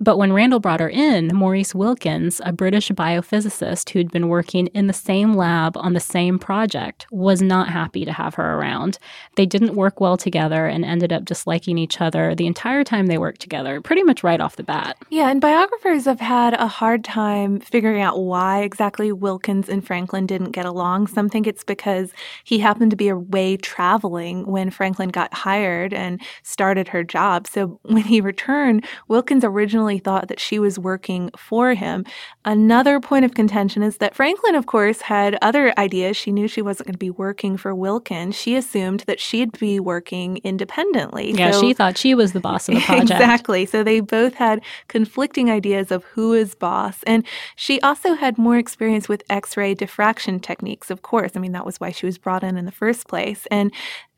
But 0.01 0.19
when 0.19 0.33
Randall 0.33 0.61
brought 0.61 0.81
her 0.81 0.89
in, 0.89 1.29
Maurice 1.29 1.75
Wilkins, 1.75 2.41
a 2.45 2.53
British 2.53 2.91
biophysicist 2.91 3.91
who'd 3.91 4.11
been 4.11 4.29
working 4.29 4.69
in 4.69 4.87
the 4.87 4.93
same 4.93 5.35
lab 5.35 5.77
on 5.77 5.93
the 5.93 6.01
same 6.01 6.39
project, 6.39 7.07
was 7.11 7.43
not 7.43 7.69
happy 7.69 8.05
to 8.05 8.13
have 8.13 8.35
her 8.35 8.55
around. 8.55 8.99
They 9.37 9.47
didn't 9.47 9.75
work 9.75 10.01
well 10.01 10.17
together 10.17 10.67
and 10.67 10.85
ended 10.85 11.13
up 11.13 11.25
disliking 11.25 11.79
each 11.79 12.01
other 12.01 12.35
the 12.35 12.47
entire 12.47 12.85
time 12.85 13.07
they 13.07 13.19
worked 13.19 13.41
together, 13.41 13.81
pretty 13.81 14.03
much 14.03 14.23
right 14.23 14.41
off 14.41 14.57
the 14.57 14.63
bat. 14.63 14.97
Yeah, 15.11 15.31
and 15.31 15.41
biographers 15.41 16.05
have 16.05 16.21
had 16.21 16.55
a 16.55 16.67
hard 16.67 17.05
time 17.05 17.61
figuring 17.61 18.01
out 18.01 18.21
why 18.21 18.63
exactly 18.63 19.13
Wilkins 19.13 19.69
and 19.69 19.85
Franklin 19.87 20.27
didn't 20.27 20.53
get 20.53 20.67
along. 20.67 21.09
Some 21.09 21.29
think 21.29 21.47
it's 21.47 21.65
because 21.65 22.13
he 22.45 22.59
happened 22.59 22.91
to 22.91 22.97
be 22.97 23.09
away 23.09 23.57
traveling 23.57 24.47
when 24.47 24.71
Franklin 24.71 25.11
got 25.11 25.33
hired 25.33 25.93
and 25.93 26.21
started 26.43 26.89
her 26.89 27.03
job. 27.03 27.47
So 27.47 27.79
when 27.83 28.03
he 28.03 28.21
returned, 28.21 28.85
Wilkins 29.09 29.45
originally 29.45 29.99
thought 29.99 30.29
that 30.29 30.41
she 30.41 30.59
was 30.59 30.79
working 30.79 31.31
for 31.37 31.75
him. 31.75 32.05
Another 32.45 33.01
point 33.01 33.25
of 33.25 33.35
contention 33.35 33.83
is 33.83 33.99
that 33.99 34.15
Franklin, 34.15 34.55
of 34.55 34.67
course, 34.67 35.03
had 35.03 35.39
other 35.43 35.73
ideas. 35.79 36.17
She 36.17 36.33
knew 36.33 36.49
she 36.49 36.63
wasn't 36.63 36.89
going 36.89 36.95
to 36.95 36.99
be 36.99 37.11
working 37.11 37.57
for 37.57 37.75
Wilkins. 37.75 38.35
She 38.35 38.57
assumed 38.57 39.01
that 39.07 39.21
she'd 39.21 39.59
be 39.59 39.81
working 39.81 40.39
independently. 40.45 41.33
Yeah, 41.33 41.51
so, 41.53 41.61
she 41.61 41.73
thought 41.73 41.97
she 41.97 42.15
was 42.15 42.33
the 42.33 42.41
boss 42.41 42.69
of 42.69 42.77
the 42.77 42.81
project. 42.87 43.11
Exactly. 43.11 43.67
So 43.67 43.83
they 43.83 44.01
both 44.01 44.35
had 44.35 44.61
conflicting 44.89 45.51
ideas 45.51 45.91
of 45.91 46.05
who 46.05 46.33
is 46.33 46.55
boss. 46.55 47.03
And 47.07 47.25
she 47.57 47.81
also 47.81 48.15
had 48.15 48.39
more 48.39 48.57
experience 48.57 49.09
with 49.09 49.23
X 49.31 49.57
ray 49.57 49.75
diffraction 49.75 50.41
techniques, 50.41 50.91
of 50.91 51.03
course. 51.03 51.33
I 51.35 51.41
mean, 51.41 51.53
that 51.53 51.67
was 51.67 51.81
why 51.81 51.91
she 51.91 52.04
was 52.05 52.19
brought 52.19 52.45
in 52.45 52.57
in 52.57 52.65
the 52.65 52.73
first 52.73 53.09
place. 53.09 53.47
And 53.51 53.73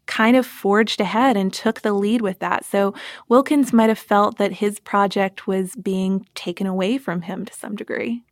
kind 0.07 0.37
of 0.37 0.47
forged 0.47 1.00
ahead 1.00 1.37
and 1.37 1.52
took 1.52 1.81
the 1.81 1.93
lead 1.93 2.23
with 2.23 2.38
that. 2.38 2.64
So 2.64 2.95
Wilkins 3.28 3.73
might 3.73 3.88
have 3.88 3.99
felt 3.99 4.38
that 4.38 4.52
his 4.52 4.78
project 4.78 5.47
was 5.47 5.75
being 5.75 6.26
taken 6.35 6.66
away 6.66 6.97
from 6.97 7.23
him 7.23 7.45
to 7.45 7.52
some 7.52 7.75
degree. 7.75 8.23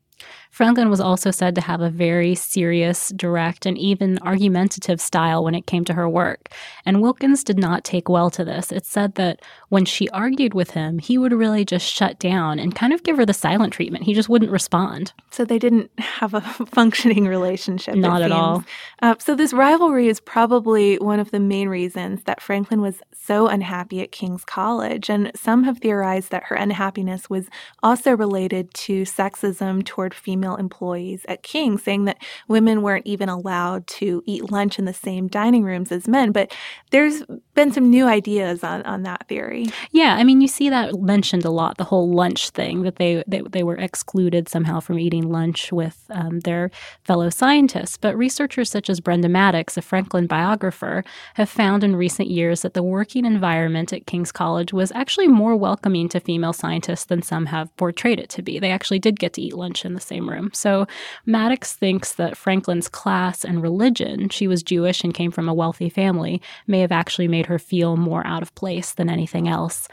Franklin 0.50 0.88
was 0.88 1.00
also 1.00 1.33
said 1.33 1.56
to 1.56 1.61
have 1.61 1.80
a 1.80 1.90
very 1.90 2.37
serious, 2.37 3.09
direct, 3.09 3.66
and 3.66 3.76
even 3.76 4.21
argumentative 4.21 5.00
style 5.00 5.42
when 5.42 5.54
it 5.54 5.66
came 5.66 5.85
to 5.85 5.94
her 5.94 6.09
work. 6.09 6.49
And 6.87 7.02
Wilkins 7.02 7.42
did 7.42 7.59
not 7.59 7.83
take 7.83 8.09
well 8.09 8.30
to 8.30 8.44
this. 8.44 8.71
It's 8.71 8.88
said 8.88 9.16
that 9.16 9.40
when 9.71 9.85
she 9.85 10.09
argued 10.11 10.54
with 10.54 10.71
him, 10.71 11.00
he 11.00 11.18
would 11.18 11.33
really 11.33 11.64
just 11.64 11.92
shut 11.92 12.21
down 12.21 12.61
and 12.61 12.73
kind 12.73 12.92
of 12.92 13.02
give 13.02 13.16
her 13.16 13.26
the 13.26 13.35
silent 13.35 13.73
treatment. 13.73 14.04
He 14.04 14.14
just 14.14 14.28
wouldn't 14.28 14.52
respond. 14.52 15.12
So 15.33 15.44
they 15.44 15.59
didn't 15.59 15.90
have 15.99 16.35
a 16.35 16.40
functioning 16.66 17.26
relationship. 17.26 17.97
Not 17.97 18.23
at 18.23 18.30
all. 18.30 18.62
Uh, 19.02 19.16
so 19.18 19.35
this 19.35 19.52
rivalry 19.52 20.06
is 20.06 20.21
probably 20.21 20.99
one 20.99 21.18
of 21.18 21.33
the 21.33 21.40
main 21.40 21.68
reasons 21.68 22.23
that 22.25 22.40
Franklin 22.40 22.80
was 22.80 23.02
so 23.12 23.49
unhappy 23.49 24.02
at 24.02 24.12
King's 24.12 24.44
College. 24.44 25.11
And 25.11 25.33
some 25.35 25.64
have 25.64 25.78
theorized 25.78 26.30
that 26.30 26.44
her 26.44 26.56
unhappiness 26.56 27.28
was 27.28 27.49
also 27.83 28.12
related 28.12 28.73
to 28.75 29.02
sexism 29.02 29.85
toward 30.04 30.12
female 30.14 30.56
employees 30.56 31.25
at 31.28 31.42
King, 31.42 31.78
saying 31.78 32.04
that 32.04 32.18
women 32.46 32.82
weren't 32.82 33.06
even 33.06 33.30
allowed 33.30 33.87
to 33.87 34.23
eat 34.26 34.50
lunch 34.50 34.78
in 34.78 34.84
the 34.84 34.92
same 34.92 35.28
dining 35.28 35.64
rooms 35.64 35.90
as 35.90 36.06
men. 36.06 36.30
But 36.30 36.54
there's 36.90 37.23
been 37.54 37.73
some 37.73 37.88
new 37.88 38.06
ideas 38.06 38.62
on, 38.62 38.82
on 38.82 39.02
that 39.04 39.26
theory. 39.28 39.66
Yeah, 39.92 40.16
I 40.16 40.25
mean, 40.25 40.42
you 40.42 40.49
see 40.49 40.68
that 40.68 41.00
mentioned 41.00 41.46
a 41.46 41.50
lot, 41.50 41.78
the 41.78 41.84
whole 41.84 42.12
lunch 42.12 42.50
thing, 42.50 42.82
that 42.82 42.96
they, 42.96 43.25
they, 43.26 43.40
they 43.50 43.62
were 43.62 43.76
excluded 43.76 44.49
somehow 44.49 44.80
from 44.80 44.99
eating 44.99 45.30
lunch 45.30 45.73
with 45.73 46.04
um, 46.11 46.40
their 46.40 46.70
fellow 47.04 47.30
scientists. 47.30 47.96
But 47.96 48.18
researchers 48.18 48.68
such 48.68 48.90
as 48.90 49.00
Brenda 49.00 49.30
Maddox, 49.30 49.78
a 49.78 49.82
Franklin 49.82 50.26
biographer, 50.26 51.02
have 51.34 51.49
found 51.49 51.82
in 51.82 51.96
recent 51.96 52.28
years 52.28 52.61
that 52.62 52.75
the 52.75 52.82
working 52.82 53.25
environment 53.25 53.92
at 53.92 54.06
King's 54.06 54.32
College 54.32 54.73
was 54.73 54.92
actually 54.92 55.28
more 55.28 55.56
welcoming 55.56 56.11
to 56.11 56.20
female 56.20 56.52
scientists 56.52 57.06
than 57.06 57.23
some 57.23 57.46
have 57.46 57.75
portrayed 57.76 58.20
it 58.20 58.28
to 58.30 58.42
be. 58.42 58.58
They 58.58 58.70
actually 58.70 58.99
did 58.99 59.18
get 59.18 59.32
to 59.34 59.42
eat 59.42 59.54
lunch 59.54 59.84
in 59.84 59.93
the 59.94 60.00
same 60.00 60.28
room. 60.28 60.50
So 60.52 60.86
Maddox 61.26 61.72
thinks 61.74 62.12
that 62.14 62.36
Franklin's 62.36 62.88
class 62.88 63.44
and 63.44 63.62
religion, 63.62 64.28
she 64.28 64.46
was 64.46 64.62
Jewish 64.62 65.02
and 65.02 65.14
came 65.14 65.30
from 65.30 65.48
a 65.48 65.54
wealthy 65.54 65.88
family, 65.88 66.42
may 66.66 66.80
have 66.80 66.92
actually 66.92 67.28
made 67.28 67.46
her 67.46 67.58
feel 67.58 67.96
more 67.96 68.26
out 68.26 68.42
of 68.42 68.54
place 68.54 68.92
than 68.92 69.08
anything 69.08 69.48
else. 69.48 69.88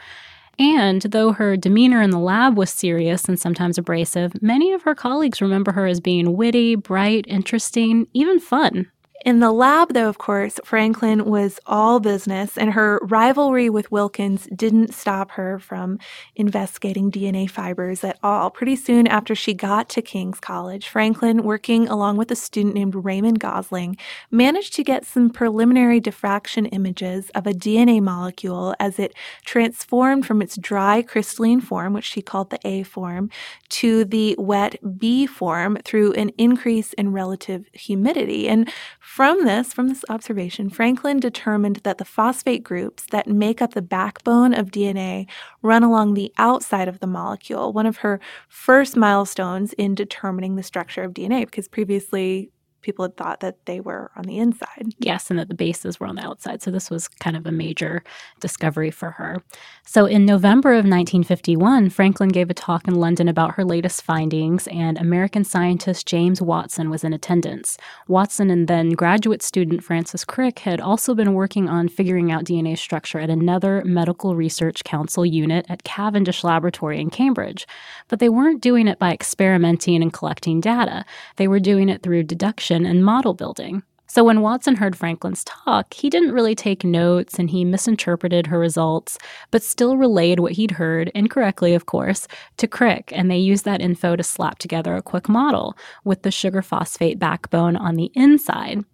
And 0.58 1.02
though 1.02 1.32
her 1.32 1.56
demeanor 1.56 2.02
in 2.02 2.10
the 2.10 2.18
lab 2.18 2.56
was 2.56 2.70
serious 2.70 3.24
and 3.24 3.40
sometimes 3.40 3.78
abrasive, 3.78 4.40
many 4.42 4.72
of 4.72 4.82
her 4.82 4.94
colleagues 4.94 5.40
remember 5.40 5.72
her 5.72 5.86
as 5.86 6.00
being 6.00 6.36
witty, 6.36 6.74
bright, 6.74 7.24
interesting, 7.26 8.06
even 8.12 8.38
fun. 8.38 8.90
In 9.24 9.38
the 9.38 9.52
lab, 9.52 9.94
though, 9.94 10.08
of 10.08 10.18
course, 10.18 10.58
Franklin 10.64 11.26
was 11.26 11.60
all 11.64 12.00
business, 12.00 12.58
and 12.58 12.72
her 12.72 12.98
rivalry 13.04 13.70
with 13.70 13.92
Wilkins 13.92 14.48
didn't 14.52 14.92
stop 14.92 15.30
her 15.32 15.60
from 15.60 16.00
investigating 16.34 17.08
DNA 17.08 17.48
fibers 17.48 18.02
at 18.02 18.18
all. 18.24 18.50
Pretty 18.50 18.74
soon 18.74 19.06
after 19.06 19.36
she 19.36 19.54
got 19.54 19.88
to 19.90 20.02
King's 20.02 20.40
College, 20.40 20.88
Franklin, 20.88 21.44
working 21.44 21.86
along 21.86 22.16
with 22.16 22.32
a 22.32 22.36
student 22.36 22.74
named 22.74 22.96
Raymond 22.96 23.38
Gosling, 23.38 23.96
managed 24.32 24.74
to 24.74 24.82
get 24.82 25.06
some 25.06 25.30
preliminary 25.30 26.00
diffraction 26.00 26.66
images 26.66 27.30
of 27.30 27.46
a 27.46 27.52
DNA 27.52 28.02
molecule 28.02 28.74
as 28.80 28.98
it 28.98 29.14
transformed 29.44 30.26
from 30.26 30.42
its 30.42 30.56
dry 30.56 31.00
crystalline 31.00 31.60
form, 31.60 31.92
which 31.92 32.04
she 32.04 32.22
called 32.22 32.50
the 32.50 32.58
A 32.64 32.82
form, 32.82 33.30
to 33.68 34.04
the 34.04 34.34
wet 34.36 34.98
B 34.98 35.26
form 35.26 35.78
through 35.84 36.12
an 36.14 36.30
increase 36.38 36.92
in 36.94 37.12
relative 37.12 37.66
humidity. 37.72 38.48
And 38.48 38.68
from 39.12 39.44
this, 39.44 39.74
from 39.74 39.88
this 39.88 40.06
observation, 40.08 40.70
Franklin 40.70 41.20
determined 41.20 41.76
that 41.84 41.98
the 41.98 42.04
phosphate 42.04 42.64
groups 42.64 43.04
that 43.10 43.28
make 43.28 43.60
up 43.60 43.74
the 43.74 43.82
backbone 43.82 44.54
of 44.54 44.70
DNA 44.70 45.28
run 45.60 45.82
along 45.82 46.14
the 46.14 46.32
outside 46.38 46.88
of 46.88 47.00
the 47.00 47.06
molecule, 47.06 47.74
one 47.74 47.84
of 47.84 47.98
her 47.98 48.18
first 48.48 48.96
milestones 48.96 49.74
in 49.74 49.94
determining 49.94 50.56
the 50.56 50.62
structure 50.62 51.02
of 51.02 51.12
DNA, 51.12 51.44
because 51.44 51.68
previously 51.68 52.50
people 52.82 53.04
had 53.04 53.16
thought 53.16 53.40
that 53.40 53.64
they 53.64 53.80
were 53.80 54.10
on 54.16 54.24
the 54.24 54.38
inside. 54.38 54.94
Yes, 54.98 55.30
and 55.30 55.38
that 55.38 55.48
the 55.48 55.54
bases 55.54 55.98
were 55.98 56.06
on 56.06 56.16
the 56.16 56.26
outside. 56.26 56.62
So 56.62 56.70
this 56.70 56.90
was 56.90 57.08
kind 57.08 57.36
of 57.36 57.46
a 57.46 57.52
major 57.52 58.02
discovery 58.40 58.90
for 58.90 59.12
her. 59.12 59.42
So 59.86 60.06
in 60.06 60.26
November 60.26 60.72
of 60.72 60.84
1951, 60.84 61.90
Franklin 61.90 62.30
gave 62.30 62.50
a 62.50 62.54
talk 62.54 62.88
in 62.88 62.94
London 62.94 63.28
about 63.28 63.54
her 63.54 63.64
latest 63.64 64.02
findings, 64.02 64.66
and 64.68 64.98
American 64.98 65.44
scientist 65.44 66.06
James 66.06 66.42
Watson 66.42 66.90
was 66.90 67.04
in 67.04 67.12
attendance. 67.12 67.78
Watson 68.08 68.50
and 68.50 68.68
then 68.68 68.90
graduate 68.90 69.42
student 69.42 69.84
Francis 69.84 70.24
Crick 70.24 70.60
had 70.60 70.80
also 70.80 71.14
been 71.14 71.34
working 71.34 71.68
on 71.68 71.88
figuring 71.88 72.32
out 72.32 72.44
DNA 72.44 72.76
structure 72.76 73.20
at 73.20 73.30
another 73.30 73.82
Medical 73.84 74.34
Research 74.34 74.82
Council 74.84 75.24
unit 75.24 75.66
at 75.68 75.84
Cavendish 75.84 76.42
Laboratory 76.42 77.00
in 77.00 77.10
Cambridge. 77.10 77.66
But 78.08 78.18
they 78.18 78.28
weren't 78.28 78.60
doing 78.60 78.88
it 78.88 78.98
by 78.98 79.12
experimenting 79.12 80.02
and 80.02 80.12
collecting 80.12 80.60
data. 80.60 81.04
They 81.36 81.48
were 81.48 81.60
doing 81.60 81.88
it 81.88 82.02
through 82.02 82.24
deduction 82.24 82.71
and 82.72 83.04
model 83.04 83.34
building. 83.34 83.82
So 84.12 84.24
when 84.24 84.42
Watson 84.42 84.76
heard 84.76 84.94
Franklin's 84.94 85.42
talk, 85.44 85.94
he 85.94 86.10
didn't 86.10 86.32
really 86.32 86.54
take 86.54 86.84
notes 86.84 87.38
and 87.38 87.48
he 87.48 87.64
misinterpreted 87.64 88.46
her 88.46 88.58
results, 88.58 89.16
but 89.50 89.62
still 89.62 89.96
relayed 89.96 90.38
what 90.38 90.52
he'd 90.52 90.72
heard, 90.72 91.10
incorrectly 91.14 91.72
of 91.72 91.86
course, 91.86 92.28
to 92.58 92.66
Crick, 92.66 93.10
and 93.14 93.30
they 93.30 93.38
used 93.38 93.64
that 93.64 93.80
info 93.80 94.14
to 94.14 94.22
slap 94.22 94.58
together 94.58 94.96
a 94.96 95.02
quick 95.02 95.30
model 95.30 95.74
with 96.04 96.24
the 96.24 96.30
sugar 96.30 96.60
phosphate 96.60 97.18
backbone 97.18 97.74
on 97.74 97.94
the 97.94 98.10
inside. 98.14 98.84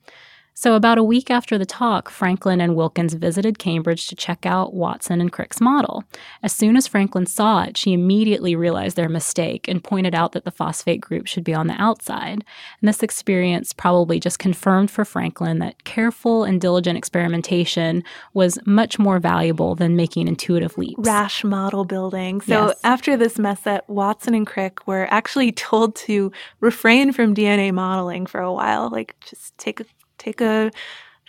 So, 0.60 0.74
about 0.74 0.98
a 0.98 1.04
week 1.04 1.30
after 1.30 1.56
the 1.56 1.64
talk, 1.64 2.10
Franklin 2.10 2.60
and 2.60 2.74
Wilkins 2.74 3.14
visited 3.14 3.60
Cambridge 3.60 4.08
to 4.08 4.16
check 4.16 4.44
out 4.44 4.74
Watson 4.74 5.20
and 5.20 5.30
Crick's 5.30 5.60
model. 5.60 6.02
As 6.42 6.52
soon 6.52 6.76
as 6.76 6.88
Franklin 6.88 7.26
saw 7.26 7.62
it, 7.62 7.76
she 7.76 7.92
immediately 7.92 8.56
realized 8.56 8.96
their 8.96 9.08
mistake 9.08 9.68
and 9.68 9.84
pointed 9.84 10.16
out 10.16 10.32
that 10.32 10.44
the 10.44 10.50
phosphate 10.50 11.00
group 11.00 11.28
should 11.28 11.44
be 11.44 11.54
on 11.54 11.68
the 11.68 11.80
outside. 11.80 12.42
And 12.80 12.88
this 12.88 13.04
experience 13.04 13.72
probably 13.72 14.18
just 14.18 14.40
confirmed 14.40 14.90
for 14.90 15.04
Franklin 15.04 15.60
that 15.60 15.84
careful 15.84 16.42
and 16.42 16.60
diligent 16.60 16.98
experimentation 16.98 18.02
was 18.34 18.58
much 18.66 18.98
more 18.98 19.20
valuable 19.20 19.76
than 19.76 19.94
making 19.94 20.26
intuitive 20.26 20.76
leaps. 20.76 21.06
Rash 21.06 21.44
model 21.44 21.84
building. 21.84 22.40
So, 22.40 22.66
yes. 22.66 22.80
after 22.82 23.16
this 23.16 23.38
mess 23.38 23.64
up, 23.64 23.88
Watson 23.88 24.34
and 24.34 24.44
Crick 24.44 24.88
were 24.88 25.06
actually 25.08 25.52
told 25.68 25.94
to 25.94 26.32
refrain 26.58 27.12
from 27.12 27.32
DNA 27.32 27.72
modeling 27.72 28.26
for 28.26 28.40
a 28.40 28.52
while, 28.52 28.90
like 28.90 29.14
just 29.24 29.56
take 29.56 29.78
a 29.78 29.84
take 30.18 30.40
a 30.40 30.70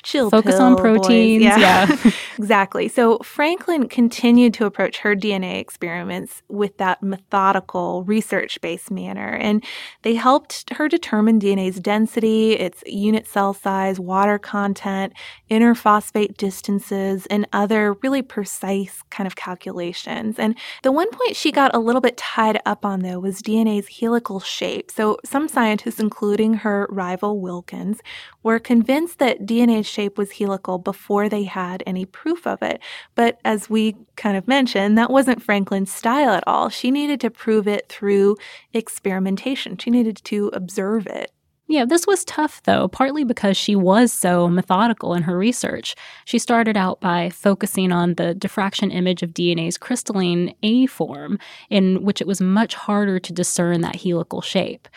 chill 0.04 0.30
focus 0.30 0.60
on 0.60 0.76
proteins 0.76 1.44
boys. 1.44 1.60
yeah, 1.60 1.88
yeah. 1.88 2.12
exactly 2.38 2.88
so 2.88 3.18
franklin 3.20 3.88
continued 3.88 4.54
to 4.54 4.66
approach 4.66 5.00
her 5.00 5.16
dna 5.16 5.60
experiments 5.60 6.42
with 6.48 6.78
that 6.78 7.02
methodical 7.04 8.04
research-based 8.04 8.92
manner 8.92 9.36
and 9.36 9.64
they 10.04 10.16
helped 10.16 10.70
her 10.72 10.88
determine 10.88 11.40
dna's 11.40 11.80
density 11.80 12.54
its 12.54 12.84
unit 12.86 13.28
cell 13.28 13.54
size 13.54 14.00
water 14.00 14.40
content 14.40 15.14
interphosphate 15.52 16.38
distances 16.38 17.26
and 17.28 17.48
other 17.54 17.94
really 18.02 18.22
precise 18.22 19.04
kind 19.10 19.28
of 19.28 19.36
calculations 19.36 20.40
and 20.40 20.56
the 20.84 20.92
one 20.92 21.10
point 21.12 21.36
she 21.36 21.52
got 21.52 21.74
a 21.76 21.80
little 21.80 22.02
bit 22.02 22.16
tied 22.18 22.62
up 22.66 22.86
on 22.86 23.02
though 23.02 23.20
was 23.20 23.42
dna's 23.42 23.88
helical 24.00 24.40
shape 24.40 24.90
so 24.90 25.18
some 25.26 25.48
scientists 25.48 26.00
including 26.00 26.54
her 26.56 26.88
rival 26.90 27.40
wilkins 27.40 28.00
were 28.44 28.60
convinced 28.60 29.20
that 29.20 29.46
dna's 29.46 29.89
shape 29.90 30.18
was 30.18 30.32
helical 30.32 30.78
before 30.78 31.28
they 31.28 31.44
had 31.44 31.84
any 31.86 32.06
proof 32.06 32.48
of 32.48 32.62
it. 32.62 32.82
But 33.16 33.40
as 33.44 33.70
we 33.70 33.96
kind 34.16 34.38
of 34.38 34.48
mentioned, 34.48 34.98
that 34.98 35.12
wasn't 35.12 35.42
Franklin's 35.42 35.92
style 35.92 36.32
at 36.32 36.44
all. 36.48 36.70
She 36.70 36.92
needed 36.92 37.20
to 37.22 37.30
prove 37.30 37.68
it 37.68 37.90
through 37.90 38.38
experimentation, 38.74 39.78
she 39.78 39.90
needed 39.90 40.22
to 40.26 40.50
observe 40.54 41.08
it. 41.08 41.32
Yeah, 41.72 41.86
this 41.86 42.08
was 42.08 42.26
tough 42.26 42.64
though, 42.64 42.88
partly 42.88 43.24
because 43.24 43.56
she 43.56 43.76
was 43.76 44.12
so 44.12 44.48
methodical 44.48 45.14
in 45.14 45.22
her 45.24 45.38
research. 45.38 45.96
She 46.26 46.40
started 46.40 46.76
out 46.76 47.00
by 47.00 47.30
focusing 47.30 47.92
on 47.92 48.16
the 48.16 48.34
diffraction 48.34 48.90
image 48.90 49.22
of 49.22 49.36
DNA's 49.36 49.78
crystalline 49.78 50.56
A 50.64 50.88
form, 50.88 51.38
in 51.70 52.04
which 52.04 52.22
it 52.22 52.28
was 52.28 52.42
much 52.42 52.74
harder 52.74 53.20
to 53.20 53.32
discern 53.32 53.82
that 53.82 53.98
helical 53.98 54.42
shape. 54.42 54.88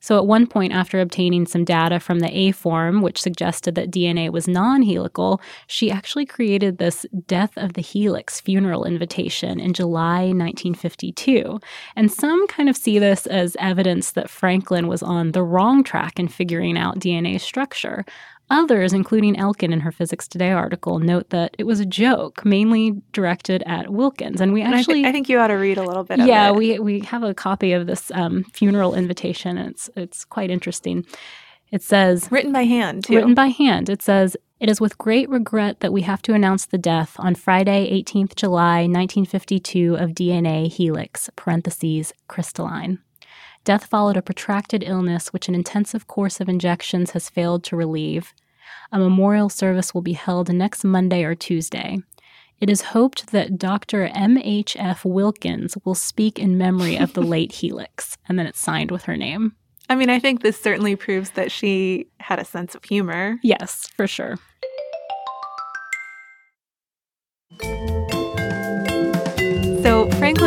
So, 0.00 0.16
at 0.16 0.26
one 0.26 0.46
point, 0.46 0.72
after 0.72 1.00
obtaining 1.00 1.46
some 1.46 1.64
data 1.64 2.00
from 2.00 2.20
the 2.20 2.36
A 2.36 2.52
form, 2.52 3.02
which 3.02 3.20
suggested 3.20 3.74
that 3.74 3.90
DNA 3.90 4.30
was 4.30 4.48
non 4.48 4.82
helical, 4.82 5.40
she 5.66 5.90
actually 5.90 6.26
created 6.26 6.78
this 6.78 7.04
Death 7.26 7.52
of 7.56 7.74
the 7.74 7.82
Helix 7.82 8.40
funeral 8.40 8.84
invitation 8.84 9.60
in 9.60 9.74
July 9.74 10.32
1952. 10.32 11.60
And 11.96 12.10
some 12.10 12.46
kind 12.48 12.68
of 12.68 12.76
see 12.76 12.98
this 12.98 13.26
as 13.26 13.56
evidence 13.60 14.12
that 14.12 14.30
Franklin 14.30 14.88
was 14.88 15.02
on 15.02 15.32
the 15.32 15.42
wrong 15.42 15.84
track 15.84 16.18
in 16.18 16.28
figuring 16.28 16.78
out 16.78 16.98
DNA 16.98 17.38
structure. 17.40 18.04
Others, 18.50 18.92
including 18.92 19.38
Elkin 19.38 19.72
in 19.72 19.80
her 19.80 19.92
Physics 19.92 20.26
Today 20.26 20.50
article, 20.50 20.98
note 20.98 21.30
that 21.30 21.54
it 21.56 21.64
was 21.64 21.78
a 21.78 21.86
joke, 21.86 22.44
mainly 22.44 23.00
directed 23.12 23.62
at 23.64 23.90
Wilkins. 23.90 24.40
And 24.40 24.52
we 24.52 24.60
actually, 24.60 25.00
I, 25.00 25.02
th- 25.02 25.06
I 25.06 25.12
think 25.12 25.28
you 25.28 25.38
ought 25.38 25.48
to 25.48 25.54
read 25.54 25.78
a 25.78 25.84
little 25.84 26.02
bit. 26.02 26.18
Yeah, 26.18 26.50
we 26.50 26.78
we 26.80 27.00
have 27.00 27.22
a 27.22 27.32
copy 27.32 27.72
of 27.72 27.86
this 27.86 28.10
um, 28.12 28.44
funeral 28.52 28.94
invitation, 28.94 29.56
and 29.56 29.70
it's 29.70 29.88
it's 29.96 30.24
quite 30.24 30.50
interesting. 30.50 31.06
It 31.70 31.82
says 31.82 32.30
written 32.32 32.52
by 32.52 32.64
hand. 32.64 33.04
Too. 33.04 33.16
Written 33.16 33.34
by 33.34 33.46
hand. 33.46 33.88
It 33.88 34.02
says. 34.02 34.36
It 34.58 34.68
is 34.68 34.78
with 34.78 34.98
great 34.98 35.26
regret 35.30 35.80
that 35.80 35.90
we 35.90 36.02
have 36.02 36.20
to 36.20 36.34
announce 36.34 36.66
the 36.66 36.76
death 36.76 37.16
on 37.18 37.34
Friday, 37.34 37.90
18th 38.02 38.36
July, 38.36 38.80
1952, 38.80 39.94
of 39.94 40.10
DNA 40.10 40.70
helix, 40.70 41.30
parentheses, 41.34 42.12
crystalline. 42.28 42.98
Death 43.64 43.86
followed 43.86 44.16
a 44.16 44.22
protracted 44.22 44.82
illness 44.86 45.32
which 45.32 45.48
an 45.48 45.54
intensive 45.54 46.06
course 46.06 46.40
of 46.40 46.48
injections 46.48 47.12
has 47.12 47.30
failed 47.30 47.62
to 47.64 47.76
relieve. 47.76 48.34
A 48.92 48.98
memorial 48.98 49.48
service 49.48 49.94
will 49.94 50.02
be 50.02 50.12
held 50.12 50.52
next 50.52 50.84
Monday 50.84 51.24
or 51.24 51.34
Tuesday. 51.34 51.98
It 52.60 52.68
is 52.68 52.82
hoped 52.82 53.32
that 53.32 53.56
Dr. 53.56 54.10
M.H.F. 54.14 55.04
Wilkins 55.04 55.76
will 55.84 55.94
speak 55.94 56.38
in 56.38 56.58
memory 56.58 56.96
of 56.96 57.14
the 57.14 57.22
late 57.34 57.52
Helix, 57.52 58.18
and 58.28 58.38
then 58.38 58.46
it's 58.46 58.60
signed 58.60 58.90
with 58.90 59.04
her 59.04 59.16
name. 59.16 59.56
I 59.88 59.94
mean, 59.94 60.10
I 60.10 60.18
think 60.18 60.42
this 60.42 60.60
certainly 60.60 60.94
proves 60.94 61.30
that 61.30 61.50
she 61.50 62.06
had 62.20 62.38
a 62.38 62.44
sense 62.44 62.74
of 62.74 62.84
humor. 62.84 63.38
Yes, 63.42 63.88
for 63.96 64.06
sure. 64.06 64.36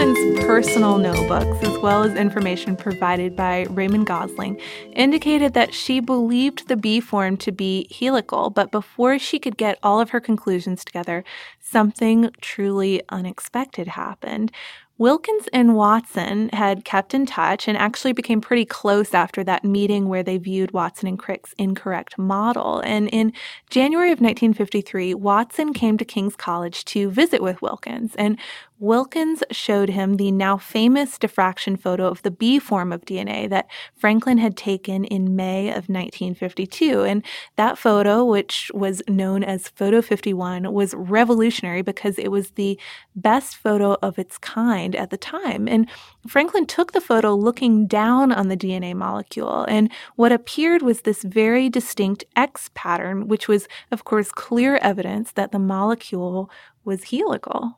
Franklin's 0.04 0.44
personal 0.46 0.98
notebooks, 0.98 1.66
as 1.66 1.78
well 1.78 2.04
as 2.04 2.14
information 2.16 2.76
provided 2.76 3.38
by 3.38 3.64
Raymond 3.70 4.06
Gosling, 4.06 4.60
indicated 4.92 5.54
that 5.54 5.74
she 5.74 6.02
believed 6.02 6.68
the 6.68 6.76
B 6.76 7.00
form 7.00 7.38
to 7.38 7.54
be 7.54 7.88
helical, 7.98 8.50
but 8.50 8.70
before 8.70 9.18
she 9.18 9.40
could 9.40 9.56
get 9.56 9.80
all 9.82 10.02
of 10.02 10.10
her 10.10 10.20
conclusions 10.20 10.84
together, 10.84 11.24
something 11.62 12.32
truly 12.42 13.02
unexpected 13.08 13.88
happened. 13.88 14.52
Wilkins 15.00 15.48
and 15.52 15.76
Watson 15.76 16.50
had 16.54 16.86
kept 16.86 17.16
in 17.16 17.26
touch 17.26 17.68
and 17.68 17.76
actually 17.76 18.14
became 18.14 18.40
pretty 18.40 18.64
close 18.64 19.14
after 19.14 19.44
that 19.44 19.66
meeting 19.66 20.08
where 20.08 20.22
they 20.22 20.38
viewed 20.38 20.72
Watson 20.72 21.08
and 21.08 21.18
Crick's 21.18 21.56
incorrect 21.58 22.20
model. 22.20 22.80
And 22.82 23.10
in 23.10 23.34
January 23.72 24.10
of 24.10 24.22
1953, 24.22 25.16
Watson 25.16 25.74
came 25.74 25.98
to 25.98 26.06
King's 26.06 26.36
College 26.36 26.86
to 26.86 27.10
visit 27.10 27.42
with 27.42 27.62
Wilkins. 27.62 28.14
And 28.18 28.38
Wilkins 28.84 29.46
showed 29.50 29.88
him 29.88 30.18
the 30.18 30.30
now 30.30 30.58
famous 30.58 31.18
diffraction 31.18 31.78
photo 31.78 32.06
of 32.08 32.22
the 32.24 32.30
B 32.30 32.60
form 32.60 32.92
of 32.92 33.06
DNA 33.06 33.50
that 33.50 33.72
Franklin 33.96 34.40
had 34.40 34.58
taken 34.58 35.06
in 35.06 35.38
May 35.38 35.70
of 35.70 35.88
1952. 35.88 37.02
And 37.04 37.24
that 37.56 37.78
photo, 37.78 38.26
which 38.26 38.70
was 38.74 39.02
known 39.08 39.42
as 39.42 39.70
Photo 39.70 40.02
51, 40.02 40.74
was 40.74 40.94
revolutionary 40.96 41.82
because 41.82 42.20
it 42.20 42.28
was 42.28 42.52
the 42.52 42.78
best 43.16 43.56
photo 43.56 43.96
of 44.02 44.20
its 44.20 44.38
kind 44.38 44.98
at 44.98 45.12
the 45.12 45.18
time. 45.18 45.66
And 45.70 45.90
Franklin 46.28 46.66
took 46.66 46.92
the 46.92 47.00
photo 47.00 47.34
looking 47.34 47.88
down 47.88 48.34
on 48.34 48.50
the 48.50 48.58
DNA 48.58 48.94
molecule, 48.94 49.64
and 49.70 49.90
what 50.18 50.34
appeared 50.34 50.82
was 50.82 51.02
this 51.02 51.24
very 51.24 51.70
distinct 51.70 52.26
X 52.36 52.70
pattern, 52.74 53.30
which 53.30 53.48
was, 53.48 53.70
of 53.92 54.04
course, 54.04 54.30
clear 54.30 54.76
evidence 54.82 55.32
that 55.32 55.54
the 55.54 55.60
molecule 55.60 56.52
was 56.84 57.06
helical. 57.06 57.78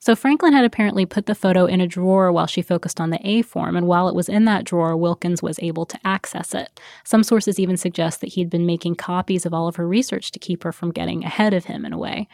So 0.00 0.14
Franklin 0.14 0.52
had 0.52 0.64
apparently 0.64 1.04
put 1.04 1.26
the 1.26 1.34
photo 1.34 1.66
in 1.66 1.80
a 1.80 1.86
drawer 1.86 2.30
while 2.30 2.46
she 2.46 2.62
focused 2.62 3.00
on 3.00 3.10
the 3.10 3.20
A 3.26 3.42
form, 3.42 3.76
and 3.76 3.86
while 3.86 4.08
it 4.08 4.14
was 4.14 4.28
in 4.28 4.44
that 4.44 4.64
drawer, 4.64 4.96
Wilkins 4.96 5.42
was 5.42 5.58
able 5.60 5.84
to 5.86 5.98
access 6.04 6.54
it. 6.54 6.80
Some 7.04 7.24
sources 7.24 7.58
even 7.58 7.76
suggest 7.76 8.20
that 8.20 8.34
he'd 8.34 8.50
been 8.50 8.66
making 8.66 8.94
copies 8.94 9.44
of 9.44 9.52
all 9.52 9.66
of 9.66 9.76
her 9.76 9.88
research 9.88 10.30
to 10.30 10.38
keep 10.38 10.62
her 10.62 10.72
from 10.72 10.92
getting 10.92 11.24
ahead 11.24 11.52
of 11.52 11.64
him 11.64 11.84
in 11.84 11.92
a 11.92 11.98
way. 11.98 12.28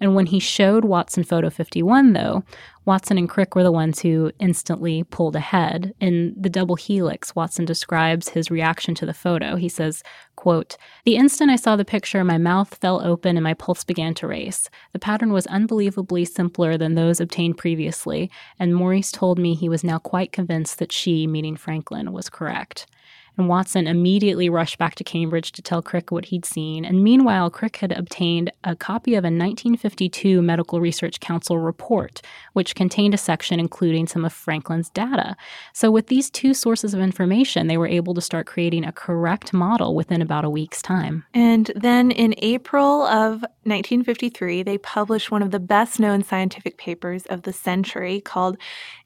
And 0.00 0.14
when 0.14 0.26
he 0.26 0.40
showed 0.40 0.84
Watson 0.84 1.24
Photo 1.24 1.50
51, 1.50 2.14
though, 2.14 2.42
Watson 2.86 3.18
and 3.18 3.28
Crick 3.28 3.54
were 3.54 3.62
the 3.62 3.70
ones 3.70 4.00
who 4.00 4.32
instantly 4.38 5.04
pulled 5.04 5.36
ahead. 5.36 5.92
In 6.00 6.34
The 6.40 6.48
Double 6.48 6.76
Helix, 6.76 7.36
Watson 7.36 7.66
describes 7.66 8.30
his 8.30 8.50
reaction 8.50 8.94
to 8.96 9.06
the 9.06 9.12
photo. 9.12 9.56
He 9.56 9.68
says, 9.68 10.02
quote, 10.36 10.78
The 11.04 11.16
instant 11.16 11.50
I 11.50 11.56
saw 11.56 11.76
the 11.76 11.84
picture, 11.84 12.24
my 12.24 12.38
mouth 12.38 12.74
fell 12.76 13.06
open 13.06 13.36
and 13.36 13.44
my 13.44 13.52
pulse 13.52 13.84
began 13.84 14.14
to 14.14 14.26
race. 14.26 14.70
The 14.92 14.98
pattern 14.98 15.32
was 15.32 15.46
unbelievably 15.48 16.24
simpler 16.24 16.78
than 16.78 16.94
those 16.94 17.20
obtained 17.20 17.58
previously, 17.58 18.30
and 18.58 18.74
Maurice 18.74 19.12
told 19.12 19.38
me 19.38 19.54
he 19.54 19.68
was 19.68 19.84
now 19.84 19.98
quite 19.98 20.32
convinced 20.32 20.78
that 20.78 20.92
she, 20.92 21.26
meaning 21.26 21.56
Franklin, 21.56 22.12
was 22.12 22.30
correct 22.30 22.86
and 23.36 23.48
Watson 23.48 23.86
immediately 23.86 24.48
rushed 24.48 24.78
back 24.78 24.94
to 24.96 25.04
Cambridge 25.04 25.52
to 25.52 25.62
tell 25.62 25.82
Crick 25.82 26.10
what 26.10 26.26
he'd 26.26 26.44
seen. 26.44 26.84
And 26.84 27.02
meanwhile, 27.02 27.50
Crick 27.50 27.76
had 27.76 27.92
obtained 27.92 28.50
a 28.64 28.76
copy 28.76 29.14
of 29.14 29.24
a 29.24 29.26
1952 29.26 30.42
Medical 30.42 30.80
Research 30.80 31.20
Council 31.20 31.58
report, 31.58 32.20
which 32.52 32.74
contained 32.74 33.14
a 33.14 33.18
section 33.18 33.60
including 33.60 34.06
some 34.06 34.24
of 34.24 34.32
Franklin's 34.32 34.90
data. 34.90 35.36
So, 35.72 35.90
with 35.90 36.08
these 36.08 36.30
two 36.30 36.54
sources 36.54 36.94
of 36.94 37.00
information, 37.00 37.66
they 37.66 37.78
were 37.78 37.86
able 37.86 38.14
to 38.14 38.20
start 38.20 38.46
creating 38.46 38.84
a 38.84 38.92
correct 38.92 39.52
model 39.52 39.94
within 39.94 40.22
about 40.22 40.44
a 40.44 40.50
week's 40.50 40.82
time. 40.82 41.24
And 41.34 41.70
then 41.74 42.10
in 42.10 42.34
April 42.38 43.02
of 43.02 43.42
1953, 43.64 44.62
they 44.62 44.78
published 44.78 45.30
one 45.30 45.42
of 45.42 45.50
the 45.50 45.60
best 45.60 46.00
known 46.00 46.22
scientific 46.22 46.76
papers 46.78 47.26
of 47.26 47.42
the 47.42 47.52
century 47.52 48.20
called 48.20 48.56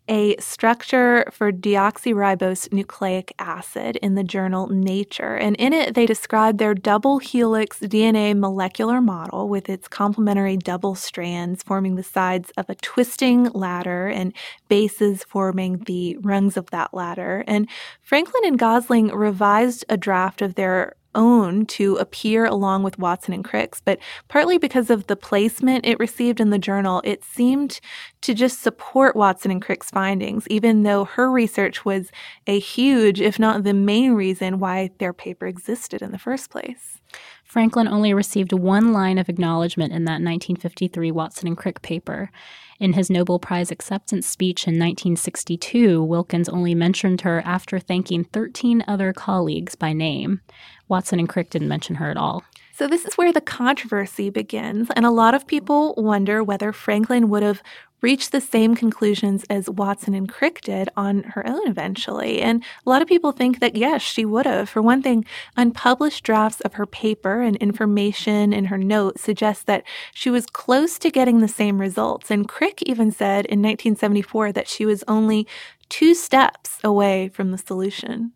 a 0.09 0.37
structure 0.38 1.27
for 1.33 1.51
deoxyribose 1.51 2.73
nucleic 2.73 3.33
acid 3.38 3.97
in 3.97 4.14
the 4.14 4.25
journal 4.25 4.69
Nature. 4.69 5.37
And 5.37 5.57
in 5.57 5.73
it, 5.73 5.95
they 5.95 6.07
describe 6.07 6.59
their 6.59 6.75
double 6.75 7.19
helix 7.19 7.79
DNA 7.79 8.38
molecular 8.38 9.01
model 9.01 9.49
with 9.49 9.69
its 9.69 9.88
complementary 9.88 10.57
double 10.57 10.95
strands 10.95 11.62
forming 11.62 11.95
the 11.95 12.03
sides 12.03 12.53
of 12.57 12.69
a 12.69 12.75
twisting 12.75 13.45
ladder 13.51 14.09
and 14.09 14.33
bases 14.69 15.25
forming 15.25 15.79
the 15.79 16.19
rungs 16.21 16.57
of 16.57 16.71
that 16.71 16.93
ladder. 16.93 17.45
And 17.47 17.69
Franklin 18.03 18.43
and 18.45 18.59
Gosling 18.59 19.09
revised 19.09 19.85
a 19.88 19.97
draft 19.97 20.43
of 20.43 20.55
their 20.55 20.97
own 21.14 21.66
to 21.66 21.96
appear 21.96 22.44
along 22.44 22.83
with 22.83 22.98
Watson 22.98 23.35
and 23.35 23.44
Crick's, 23.44 23.81
but 23.81 23.98
partly 24.29 24.59
because 24.59 24.90
of 24.90 25.07
the 25.07 25.16
placement 25.16 25.87
it 25.87 25.98
received 25.98 26.40
in 26.40 26.50
the 26.50 26.59
journal, 26.59 27.00
it 27.05 27.22
seemed 27.24 27.81
to 28.22 28.35
just 28.35 28.62
support 28.62 29.16
Watson 29.16 29.50
and 29.50 29.62
Crick's 29.62 29.90
findings, 29.90 30.46
even 30.48 30.83
though 30.83 31.05
her 31.05 31.31
research 31.31 31.85
was 31.85 32.11
a 32.46 32.59
huge, 32.59 33.20
if 33.20 33.38
not 33.38 33.64
the 33.64 33.74
main 33.74 34.12
reason 34.12 34.59
why 34.59 34.90
their 34.98 35.12
paper 35.12 35.46
existed 35.46 36.03
in 36.03 36.12
the 36.12 36.18
first 36.18 36.50
place. 36.50 37.00
Franklin 37.44 37.87
only 37.87 38.12
received 38.12 38.53
one 38.53 38.92
line 38.92 39.18
of 39.18 39.29
acknowledgement 39.29 39.92
in 39.92 40.05
that 40.05 40.20
1953 40.20 41.12
Watson 41.12 41.46
and 41.46 41.57
Crick 41.57 41.83
paper. 41.83 42.31
In 42.80 42.94
his 42.94 43.10
Nobel 43.10 43.38
Prize 43.38 43.70
acceptance 43.70 44.26
speech 44.26 44.66
in 44.66 44.74
1962, 44.74 46.02
Wilkins 46.02 46.48
only 46.48 46.74
mentioned 46.74 47.20
her 47.20 47.40
after 47.44 47.78
thanking 47.78 48.24
13 48.24 48.84
other 48.88 49.12
colleagues 49.12 49.74
by 49.74 49.92
name. 49.92 50.40
Watson 50.88 51.18
and 51.18 51.28
Crick 51.28 51.50
didn't 51.50 51.68
mention 51.68 51.96
her 51.96 52.10
at 52.10 52.16
all. 52.16 52.42
So, 52.72 52.88
this 52.88 53.04
is 53.04 53.14
where 53.14 53.32
the 53.32 53.40
controversy 53.40 54.30
begins, 54.30 54.88
and 54.96 55.06
a 55.06 55.12
lot 55.12 55.34
of 55.34 55.46
people 55.46 55.94
wonder 55.96 56.42
whether 56.42 56.72
Franklin 56.72 57.28
would 57.28 57.44
have 57.44 57.62
reached 58.05 58.33
the 58.33 58.40
same 58.40 58.75
conclusions 58.75 59.47
as 59.49 59.71
Watson 59.71 60.12
and 60.12 60.29
Crick 60.29 60.61
did 60.61 60.90
on 60.95 61.23
her 61.23 61.49
own 61.49 61.67
eventually. 61.67 62.43
And 62.43 62.62
a 62.85 62.90
lot 62.90 63.01
of 63.01 63.09
people 63.09 63.33
think 63.33 63.61
that, 63.61 63.77
yes, 63.77 64.03
she 64.03 64.27
would 64.27 64.45
have. 64.45 64.69
For 64.69 64.83
one 64.83 65.01
thing, 65.01 65.25
unpublished 65.57 66.23
drafts 66.23 66.61
of 66.61 66.75
her 66.75 66.85
paper 66.85 67.40
and 67.40 67.57
information 67.57 68.53
in 68.53 68.67
her 68.67 68.77
notes 68.77 69.23
suggest 69.23 69.64
that 69.69 69.85
she 70.12 70.29
was 70.29 70.45
close 70.45 70.99
to 70.99 71.11
getting 71.11 71.40
the 71.40 71.49
same 71.49 71.81
results. 71.81 72.31
And 72.31 72.47
Crick 72.47 72.83
even 72.83 73.11
said 73.11 73.47
in 73.47 73.62
1974 73.62 74.53
that 74.53 74.69
she 74.69 74.85
was 74.85 75.03
only 75.09 75.49
two 75.88 76.14
steps 76.14 76.81
away 76.85 77.31
from 77.31 77.53
the 77.53 77.59
solution. 77.59 78.33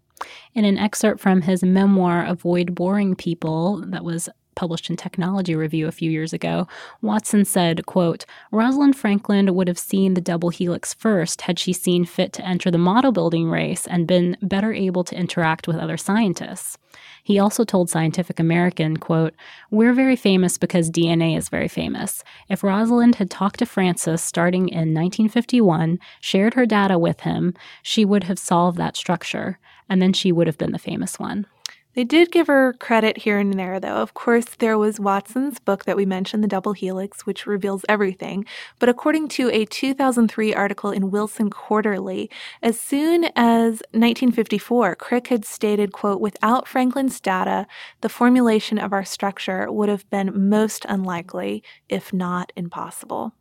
In 0.55 0.65
an 0.65 0.79
excerpt 0.79 1.21
from 1.21 1.43
his 1.43 1.63
memoir, 1.63 2.25
Avoid 2.25 2.75
Boring 2.75 3.15
People, 3.15 3.85
that 3.89 4.03
was 4.03 4.31
published 4.59 4.91
in 4.91 4.97
Technology 4.97 5.55
Review 5.55 5.87
a 5.87 5.93
few 5.93 6.11
years 6.11 6.33
ago, 6.33 6.67
Watson 7.01 7.45
said, 7.45 7.87
quote, 7.87 8.27
Rosalind 8.51 8.97
Franklin 8.97 9.55
would 9.55 9.69
have 9.69 9.79
seen 9.79 10.15
the 10.15 10.21
double 10.21 10.49
helix 10.49 10.93
first 10.93 11.43
had 11.43 11.61
she 11.61 11.73
seen 11.73 12.05
fit 12.05 12.33
to 12.33 12.45
enter 12.45 12.69
the 12.69 12.77
model 12.77 13.13
building 13.13 13.49
race 13.49 13.87
and 13.87 14.09
been 14.09 14.37
better 14.43 14.73
able 14.73 15.05
to 15.05 15.17
interact 15.17 15.69
with 15.69 15.77
other 15.77 15.97
scientists. 15.97 16.77
He 17.23 17.39
also 17.39 17.63
told 17.63 17.89
Scientific 17.89 18.41
American, 18.41 18.97
quote, 18.97 19.35
We're 19.71 19.93
very 19.93 20.17
famous 20.17 20.59
because 20.59 20.91
DNA 20.91 21.39
is 21.39 21.49
very 21.49 21.69
famous. 21.69 22.25
If 22.49 22.65
Rosalind 22.65 23.15
had 23.15 23.31
talked 23.31 23.61
to 23.61 23.67
Francis 23.67 24.23
starting 24.23 24.69
in 24.69 24.93
1951, 24.93 26.01
shared 26.21 26.55
her 26.55 26.67
data 26.67 26.99
with 26.99 27.21
him, 27.21 27.55
she 27.85 28.05
would 28.05 28.25
have 28.25 28.41
solved 28.41 28.77
that 28.79 28.97
structure. 28.97 29.61
and 29.91 30.03
then 30.03 30.13
she 30.13 30.31
would 30.33 30.47
have 30.47 30.59
been 30.59 30.73
the 30.73 30.79
famous 30.79 31.19
one. 31.19 31.47
They 31.95 32.05
did 32.05 32.31
give 32.31 32.47
her 32.47 32.75
credit 32.75 33.19
here 33.19 33.39
and 33.39 33.55
there, 33.55 33.81
though. 33.81 33.97
Of 33.97 34.15
course, 34.15 34.45
there 34.59 34.79
was 34.79 35.01
Watson's 35.01 35.59
book 35.59 35.85
that 35.85 35.97
we 35.97 36.07
mentioned, 36.07 36.45
The 36.45 36.49
Double 36.49 36.73
Helix, 36.73 37.27
which 37.27 37.47
reveals 37.47 37.85
everything. 37.89 38.45
But 38.79 38.89
according 38.89 39.29
to 39.29 39.51
a 39.51 39.65
2003 39.65 40.55
article 40.55 40.91
in 40.91 41.11
Wilson 41.11 41.51
Quarterly, 41.51 42.31
as 42.63 42.79
soon 42.79 43.25
as 43.35 43.83
1954, 43.93 44.95
Crick 44.97 45.27
had 45.29 45.45
stated, 45.45 45.93
quote, 45.93 46.21
without 46.21 46.69
Franklin's 46.69 47.21
data, 47.21 47.67
the 48.01 48.09
formulation 48.09 48.79
of 48.79 48.93
our 48.93 49.05
structure 49.05 49.71
would 49.73 49.89
have 49.89 50.09
been 50.11 50.49
most 50.49 50.85
unlikely, 50.89 51.65
if 51.89 52.13
not 52.13 52.53
impossible. 52.55 53.35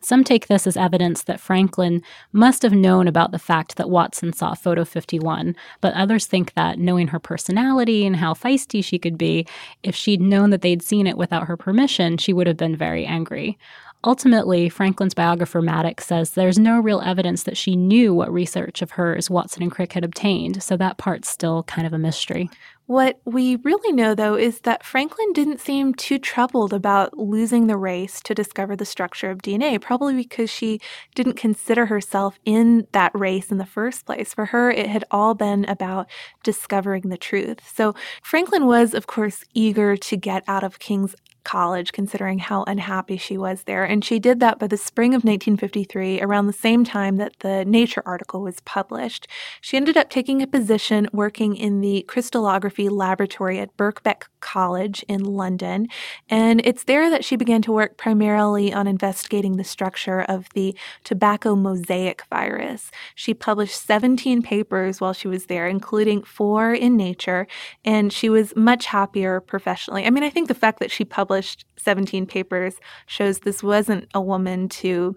Some 0.00 0.24
take 0.24 0.46
this 0.46 0.66
as 0.66 0.76
evidence 0.76 1.22
that 1.24 1.40
Franklin 1.40 2.02
must 2.32 2.62
have 2.62 2.72
known 2.72 3.08
about 3.08 3.32
the 3.32 3.38
fact 3.38 3.76
that 3.76 3.90
Watson 3.90 4.32
saw 4.32 4.54
photo 4.54 4.84
51, 4.84 5.56
but 5.80 5.94
others 5.94 6.26
think 6.26 6.54
that 6.54 6.78
knowing 6.78 7.08
her 7.08 7.18
personality 7.18 8.06
and 8.06 8.16
how 8.16 8.34
feisty 8.34 8.84
she 8.84 8.98
could 8.98 9.18
be, 9.18 9.46
if 9.82 9.96
she'd 9.96 10.20
known 10.20 10.50
that 10.50 10.62
they'd 10.62 10.82
seen 10.82 11.06
it 11.06 11.18
without 11.18 11.46
her 11.46 11.56
permission, 11.56 12.18
she 12.18 12.32
would 12.32 12.46
have 12.46 12.56
been 12.56 12.76
very 12.76 13.04
angry. 13.04 13.58
Ultimately, 14.04 14.68
Franklin's 14.68 15.14
biographer 15.14 15.60
Maddox 15.60 16.06
says 16.06 16.30
there's 16.30 16.60
no 16.60 16.78
real 16.78 17.00
evidence 17.00 17.42
that 17.42 17.56
she 17.56 17.74
knew 17.74 18.14
what 18.14 18.32
research 18.32 18.80
of 18.80 18.92
hers 18.92 19.28
Watson 19.28 19.64
and 19.64 19.72
Crick 19.72 19.94
had 19.94 20.04
obtained, 20.04 20.62
so 20.62 20.76
that 20.76 20.98
part's 20.98 21.28
still 21.28 21.64
kind 21.64 21.86
of 21.86 21.92
a 21.92 21.98
mystery. 21.98 22.48
What 22.86 23.20
we 23.24 23.56
really 23.56 23.92
know, 23.92 24.14
though, 24.14 24.36
is 24.36 24.60
that 24.60 24.84
Franklin 24.84 25.32
didn't 25.32 25.58
seem 25.60 25.92
too 25.92 26.20
troubled 26.20 26.72
about 26.72 27.18
losing 27.18 27.66
the 27.66 27.76
race 27.76 28.20
to 28.20 28.34
discover 28.34 28.76
the 28.76 28.84
structure 28.84 29.28
of 29.28 29.42
DNA, 29.42 29.80
probably 29.80 30.14
because 30.14 30.50
she 30.50 30.80
didn't 31.16 31.34
consider 31.34 31.86
herself 31.86 32.38
in 32.44 32.86
that 32.92 33.10
race 33.12 33.50
in 33.50 33.58
the 33.58 33.66
first 33.66 34.06
place. 34.06 34.32
For 34.32 34.46
her, 34.46 34.70
it 34.70 34.86
had 34.86 35.04
all 35.10 35.34
been 35.34 35.64
about 35.64 36.08
discovering 36.44 37.08
the 37.08 37.16
truth. 37.16 37.58
So 37.74 37.92
Franklin 38.22 38.66
was, 38.66 38.94
of 38.94 39.08
course, 39.08 39.42
eager 39.52 39.96
to 39.96 40.16
get 40.16 40.44
out 40.46 40.62
of 40.62 40.78
King's 40.78 41.16
college, 41.46 41.92
considering 41.92 42.40
how 42.40 42.64
unhappy 42.66 43.16
she 43.16 43.38
was 43.38 43.62
there. 43.62 43.84
And 43.84 44.04
she 44.04 44.18
did 44.18 44.40
that 44.40 44.58
by 44.58 44.66
the 44.66 44.76
spring 44.76 45.12
of 45.14 45.22
1953, 45.22 46.20
around 46.20 46.48
the 46.48 46.52
same 46.52 46.84
time 46.84 47.16
that 47.16 47.38
the 47.38 47.64
Nature 47.64 48.02
article 48.04 48.42
was 48.42 48.58
published. 48.60 49.28
She 49.60 49.76
ended 49.76 49.96
up 49.96 50.10
taking 50.10 50.42
a 50.42 50.46
position 50.48 51.08
working 51.12 51.56
in 51.56 51.80
the 51.80 52.04
crystallography 52.08 52.88
laboratory 52.88 53.60
at 53.60 53.76
Birkbeck 53.76 54.24
College 54.40 55.04
in 55.08 55.22
London. 55.22 55.86
And 56.28 56.60
it's 56.64 56.84
there 56.84 57.08
that 57.10 57.24
she 57.24 57.36
began 57.36 57.62
to 57.62 57.72
work 57.72 57.96
primarily 57.96 58.72
on 58.72 58.88
investigating 58.88 59.56
the 59.56 59.64
structure 59.64 60.22
of 60.22 60.48
the 60.54 60.76
tobacco 61.04 61.54
mosaic 61.54 62.24
virus. 62.28 62.90
She 63.14 63.34
published 63.34 63.80
17 63.86 64.42
papers 64.42 65.00
while 65.00 65.12
she 65.12 65.28
was 65.28 65.46
there, 65.46 65.68
including 65.68 66.24
four 66.24 66.74
in 66.74 66.96
Nature, 66.96 67.46
and 67.84 68.12
she 68.12 68.28
was 68.28 68.54
much 68.56 68.86
happier 68.86 69.40
professionally. 69.40 70.04
I 70.04 70.10
mean, 70.10 70.24
I 70.24 70.30
think 70.30 70.48
the 70.48 70.54
fact 70.54 70.80
that 70.80 70.90
she 70.90 71.04
published 71.04 71.35
published 71.36 71.66
17 71.76 72.24
papers 72.24 72.76
shows 73.06 73.40
this 73.40 73.62
wasn't 73.62 74.08
a 74.14 74.20
woman 74.20 74.70
to 74.70 75.14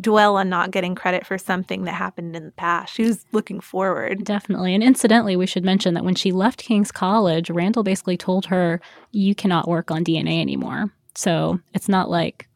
dwell 0.00 0.36
on 0.36 0.48
not 0.48 0.70
getting 0.70 0.94
credit 0.94 1.26
for 1.26 1.38
something 1.38 1.84
that 1.84 1.94
happened 1.94 2.36
in 2.36 2.44
the 2.44 2.52
past. 2.52 2.94
She 2.94 3.02
was 3.02 3.24
looking 3.32 3.58
forward. 3.58 4.24
Definitely. 4.24 4.74
And 4.74 4.84
incidentally, 4.84 5.34
we 5.34 5.46
should 5.46 5.64
mention 5.64 5.94
that 5.94 6.04
when 6.04 6.14
she 6.14 6.30
left 6.30 6.62
King's 6.62 6.92
College, 6.92 7.50
Randall 7.50 7.82
basically 7.82 8.16
told 8.16 8.46
her, 8.46 8.80
You 9.10 9.34
cannot 9.34 9.66
work 9.66 9.90
on 9.90 10.04
DNA 10.04 10.40
anymore. 10.40 10.92
So 11.16 11.58
it's 11.74 11.88
not 11.88 12.10
like 12.10 12.46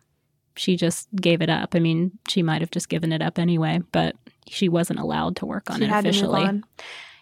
she 0.55 0.77
just 0.77 1.09
gave 1.17 1.43
it 1.43 1.51
up. 1.51 1.75
I 1.75 1.81
mean, 1.81 2.13
she 2.29 2.43
might 2.45 2.61
have 2.61 2.71
just 2.71 2.91
given 2.91 3.11
it 3.11 3.23
up 3.23 3.39
anyway, 3.39 3.81
but 3.91 4.15
she 4.47 4.69
wasn't 4.69 5.01
allowed 5.01 5.35
to 5.37 5.47
work 5.47 5.69
on 5.71 5.79
she 5.79 5.85
it 5.87 5.91
officially. 5.91 6.43
On. 6.43 6.65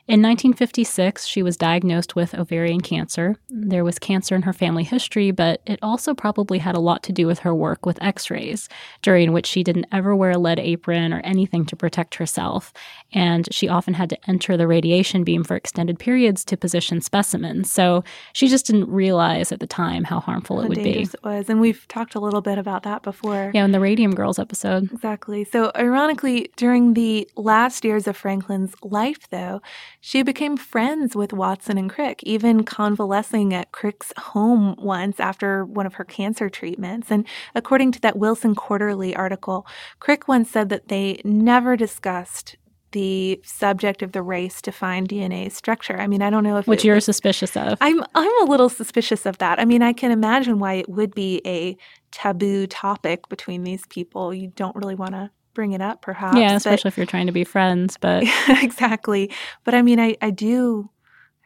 In 0.09 0.23
1956, 0.23 1.27
she 1.27 1.43
was 1.43 1.59
diagnosed 1.59 2.17
with 2.17 2.35
ovarian 2.35 2.81
cancer. 2.81 3.37
There 3.51 3.85
was 3.85 3.99
cancer 3.99 4.35
in 4.35 4.41
her 4.41 4.55
family 4.55 4.83
history, 4.83 5.33
but 5.33 5.61
it 5.67 5.79
also 5.83 6.15
probably 6.15 6.57
had 6.57 6.75
a 6.75 6.81
lot 6.81 7.03
to 7.03 7.13
do 7.13 7.27
with 7.27 7.41
her 7.41 7.55
work 7.55 7.85
with 7.85 8.03
x 8.03 8.31
rays, 8.31 8.71
during 9.03 9.33
which 9.33 9.45
she 9.45 9.63
didn't 9.63 9.85
ever 9.93 10.17
wear 10.17 10.31
a 10.31 10.39
lead 10.39 10.61
apron 10.61 11.13
or 11.13 11.21
anything 11.25 11.67
to 11.67 11.77
protect 11.77 12.15
herself. 12.15 12.73
And 13.13 13.53
she 13.53 13.69
often 13.69 13.93
had 13.93 14.09
to 14.09 14.19
enter 14.27 14.57
the 14.57 14.67
radiation 14.67 15.25
beam 15.25 15.45
for 15.45 15.57
extended 15.57 15.99
periods 15.99 16.43
to 16.47 16.57
position 16.57 17.03
specimens. 17.03 17.71
So 17.71 18.03
she 18.33 18.49
just 18.49 18.65
didn't 18.65 18.89
realize 18.89 19.53
at 19.53 19.61
the 19.61 19.67
time 19.67 20.05
how 20.05 20.21
harmful 20.21 20.57
how 20.57 20.63
it 20.63 20.69
would 20.71 20.83
be. 20.83 21.03
It 21.03 21.15
was. 21.23 21.51
And 21.51 21.61
we've 21.61 21.87
talked 21.87 22.15
a 22.15 22.21
little 22.21 22.41
bit 22.41 22.57
about 22.57 22.83
that 22.85 23.03
before. 23.03 23.51
Yeah, 23.53 23.67
in 23.67 23.73
the 23.73 23.81
Radium 23.81 24.15
Girls 24.15 24.39
episode. 24.39 24.91
Exactly. 24.91 25.45
So, 25.45 25.71
ironically, 25.77 26.51
during 26.57 26.95
the 26.95 27.29
last 27.37 27.85
years 27.85 28.07
of 28.07 28.17
Franklin's 28.17 28.75
life, 28.83 29.29
though, 29.29 29.61
she 30.01 30.23
became 30.23 30.57
friends 30.57 31.17
with 31.17 31.33
Watson 31.33 31.77
and 31.79 31.91
Crick, 31.91 32.23
even 32.23 32.65
convalescing 32.65 33.53
at 33.53 33.73
Crick's 33.73 34.13
home 34.17 34.77
once 34.79 35.19
after 35.19 35.65
one 35.65 35.87
of 35.87 35.95
her 35.95 36.05
cancer 36.05 36.49
treatments. 36.49 37.11
And 37.11 37.27
according 37.55 37.93
to 37.93 38.01
that 38.03 38.19
Wilson 38.19 38.55
Quarterly 38.55 39.15
article, 39.17 39.67
Crick 39.99 40.29
once 40.29 40.51
said 40.51 40.69
that 40.69 40.89
they 40.89 41.21
never 41.25 41.77
discussed 41.77 42.57
the 42.93 43.41
subject 43.45 44.03
of 44.03 44.13
the 44.13 44.23
race 44.23 44.63
to 44.63 44.73
find 44.73 45.09
DNA 45.09 45.53
structure. 45.53 46.01
I 46.01 46.07
mean, 46.07 46.23
I 46.23 46.31
don't 46.31 46.45
know 46.45 46.57
if 46.57 46.67
which 46.67 46.85
it, 46.85 46.89
you're 46.89 47.01
suspicious 47.01 47.57
of. 47.57 47.77
I'm 47.81 48.03
I'm 48.15 48.43
a 48.43 48.51
little 48.51 48.69
suspicious 48.69 49.27
of 49.27 49.39
that. 49.39 49.59
I 49.61 49.65
mean, 49.65 49.83
I 49.83 49.93
can 49.93 50.11
imagine 50.11 50.59
why 50.59 50.75
it 50.75 50.89
would 50.89 51.15
be 51.15 51.43
a 51.45 51.77
taboo 52.11 52.67
topic 52.67 53.29
between 53.29 53.65
these 53.65 53.85
people. 53.87 54.33
You 54.33 54.49
don't 54.49 54.75
really 54.75 54.95
want 54.95 55.13
to 55.13 55.31
bring 55.59 55.73
it 55.73 55.81
up, 55.81 56.03
perhaps. 56.03 56.39
Yeah, 56.39 56.55
especially 56.55 56.91
but, 56.91 56.93
if 56.93 56.97
you're 56.99 57.07
trying 57.07 57.27
to 57.27 57.33
be 57.33 57.43
friends. 57.43 57.97
But 58.01 58.23
exactly. 58.49 59.29
But 59.65 59.75
I 59.75 59.83
mean, 59.83 59.99
I, 59.99 60.17
I 60.23 60.31
do, 60.31 60.89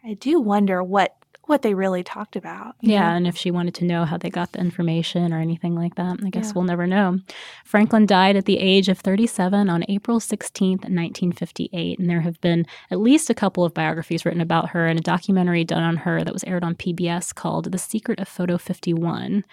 I 0.05 0.13
do 0.13 0.39
wonder 0.39 0.83
what 0.83 1.17
what 1.47 1.63
they 1.63 1.75
really 1.75 2.03
talked 2.03 2.37
about. 2.37 2.77
Yeah, 2.81 3.11
know? 3.11 3.17
and 3.17 3.27
if 3.27 3.37
she 3.37 3.51
wanted 3.51 3.75
to 3.75 3.85
know 3.85 4.05
how 4.05 4.17
they 4.17 4.31
got 4.31 4.53
the 4.53 4.61
information 4.61 5.33
or 5.33 5.41
anything 5.41 5.75
like 5.75 5.97
that, 5.97 6.19
I 6.25 6.31
guess 6.31 6.47
yeah. 6.47 6.53
we'll 6.55 6.65
never 6.65 6.87
know. 6.87 7.19
Franklin 7.65 8.07
died 8.07 8.37
at 8.37 8.45
the 8.45 8.59
age 8.59 8.89
of 8.89 8.99
37 8.99 9.69
on 9.69 9.85
April 9.89 10.21
16th, 10.21 10.85
1958, 10.85 11.99
and 11.99 12.09
there 12.09 12.21
have 12.21 12.41
been 12.41 12.67
at 12.91 13.01
least 13.01 13.29
a 13.29 13.35
couple 13.35 13.65
of 13.65 13.75
biographies 13.75 14.25
written 14.25 14.41
about 14.41 14.71
her 14.71 14.87
and 14.87 14.99
a 14.99 15.03
documentary 15.03 15.65
done 15.65 15.83
on 15.83 15.99
her 15.99 16.23
that 16.23 16.33
was 16.33 16.45
aired 16.45 16.65
on 16.65 16.75
PBS 16.75 17.35
called 17.35 17.73
The 17.73 17.79
Secret 17.79 18.21
of 18.21 18.29
Photo 18.29 18.57
51. 18.57 19.45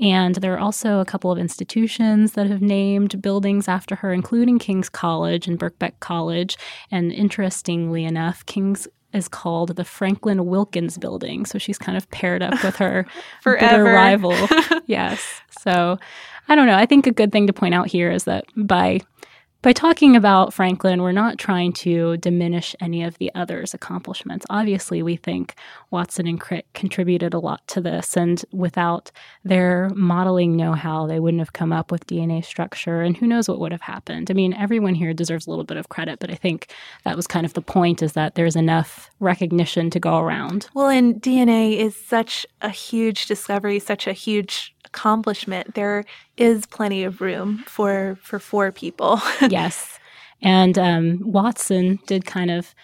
And 0.00 0.36
there 0.36 0.54
are 0.54 0.58
also 0.58 1.00
a 1.00 1.04
couple 1.04 1.30
of 1.30 1.38
institutions 1.38 2.32
that 2.32 2.46
have 2.46 2.62
named 2.62 3.20
buildings 3.20 3.68
after 3.68 3.96
her, 3.96 4.14
including 4.14 4.58
King's 4.58 4.88
College 4.88 5.46
and 5.46 5.58
Birkbeck 5.58 6.00
College. 6.00 6.56
And 6.90 7.12
interestingly 7.12 8.04
enough, 8.04 8.46
King's 8.46 8.88
is 9.12 9.28
called 9.28 9.76
the 9.76 9.84
Franklin 9.84 10.46
Wilkins 10.46 10.98
Building. 10.98 11.44
So 11.46 11.58
she's 11.58 11.78
kind 11.78 11.96
of 11.96 12.08
paired 12.10 12.42
up 12.42 12.62
with 12.62 12.76
her 12.76 13.06
bitter 13.44 13.84
rival. 13.84 14.34
yes. 14.86 15.40
So 15.60 15.98
I 16.48 16.54
don't 16.54 16.66
know. 16.66 16.76
I 16.76 16.86
think 16.86 17.06
a 17.06 17.12
good 17.12 17.32
thing 17.32 17.46
to 17.46 17.52
point 17.52 17.74
out 17.74 17.88
here 17.88 18.10
is 18.10 18.24
that 18.24 18.44
by 18.56 19.00
by 19.62 19.72
talking 19.72 20.16
about 20.16 20.54
Franklin, 20.54 21.02
we're 21.02 21.12
not 21.12 21.38
trying 21.38 21.72
to 21.74 22.16
diminish 22.16 22.74
any 22.80 23.02
of 23.02 23.18
the 23.18 23.30
others' 23.34 23.74
accomplishments. 23.74 24.46
Obviously, 24.48 25.02
we 25.02 25.16
think 25.16 25.54
Watson 25.90 26.26
and 26.26 26.40
Crick 26.40 26.66
contributed 26.72 27.34
a 27.34 27.38
lot 27.38 27.66
to 27.68 27.80
this, 27.80 28.16
and 28.16 28.42
without 28.52 29.10
their 29.44 29.90
modeling 29.94 30.56
know 30.56 30.72
how, 30.72 31.06
they 31.06 31.20
wouldn't 31.20 31.40
have 31.40 31.52
come 31.52 31.72
up 31.72 31.92
with 31.92 32.06
DNA 32.06 32.42
structure, 32.44 33.02
and 33.02 33.16
who 33.16 33.26
knows 33.26 33.48
what 33.48 33.60
would 33.60 33.72
have 33.72 33.82
happened. 33.82 34.30
I 34.30 34.34
mean, 34.34 34.54
everyone 34.54 34.94
here 34.94 35.12
deserves 35.12 35.46
a 35.46 35.50
little 35.50 35.64
bit 35.64 35.76
of 35.76 35.90
credit, 35.90 36.20
but 36.20 36.30
I 36.30 36.36
think 36.36 36.72
that 37.04 37.16
was 37.16 37.26
kind 37.26 37.44
of 37.44 37.52
the 37.52 37.62
point 37.62 38.02
is 38.02 38.14
that 38.14 38.36
there's 38.36 38.56
enough 38.56 39.10
recognition 39.20 39.90
to 39.90 40.00
go 40.00 40.18
around. 40.18 40.68
Well, 40.74 40.88
and 40.88 41.20
DNA 41.20 41.76
is 41.76 41.94
such 41.94 42.46
a 42.62 42.70
huge 42.70 43.26
discovery, 43.26 43.78
such 43.78 44.06
a 44.06 44.12
huge 44.14 44.74
accomplishment, 44.86 45.74
there 45.74 46.04
is 46.40 46.66
plenty 46.66 47.04
of 47.04 47.20
room 47.20 47.58
for 47.66 48.18
for 48.22 48.38
four 48.38 48.72
people. 48.72 49.20
yes, 49.48 49.98
and 50.42 50.78
um, 50.78 51.20
Watson 51.20 52.00
did 52.06 52.24
kind 52.24 52.50
of 52.50 52.74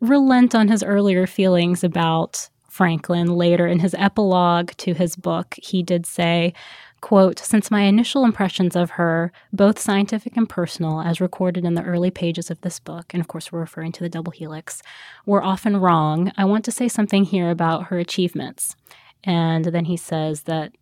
relent 0.00 0.54
on 0.54 0.68
his 0.68 0.82
earlier 0.82 1.26
feelings 1.26 1.84
about 1.84 2.48
Franklin 2.70 3.34
later 3.36 3.66
in 3.66 3.80
his 3.80 3.94
epilogue 3.94 4.70
to 4.78 4.94
his 4.94 5.16
book. 5.16 5.54
He 5.62 5.82
did 5.82 6.06
say. 6.06 6.54
Quote, 7.02 7.40
since 7.40 7.68
my 7.68 7.80
initial 7.80 8.24
impressions 8.24 8.76
of 8.76 8.90
her, 8.90 9.32
both 9.52 9.76
scientific 9.76 10.36
and 10.36 10.48
personal, 10.48 11.00
as 11.00 11.20
recorded 11.20 11.64
in 11.64 11.74
the 11.74 11.82
early 11.82 12.12
pages 12.12 12.48
of 12.48 12.60
this 12.60 12.78
book, 12.78 13.12
and 13.12 13.20
of 13.20 13.26
course 13.26 13.50
we're 13.50 13.58
referring 13.58 13.90
to 13.90 14.04
the 14.04 14.08
double 14.08 14.30
helix, 14.30 14.82
were 15.26 15.42
often 15.42 15.78
wrong, 15.78 16.30
I 16.38 16.44
want 16.44 16.64
to 16.66 16.70
say 16.70 16.86
something 16.86 17.24
here 17.24 17.50
about 17.50 17.86
her 17.86 17.98
achievements. 17.98 18.76
And 19.24 19.64
then 19.64 19.86
he 19.86 19.96
says 19.96 20.42
that 20.42 20.72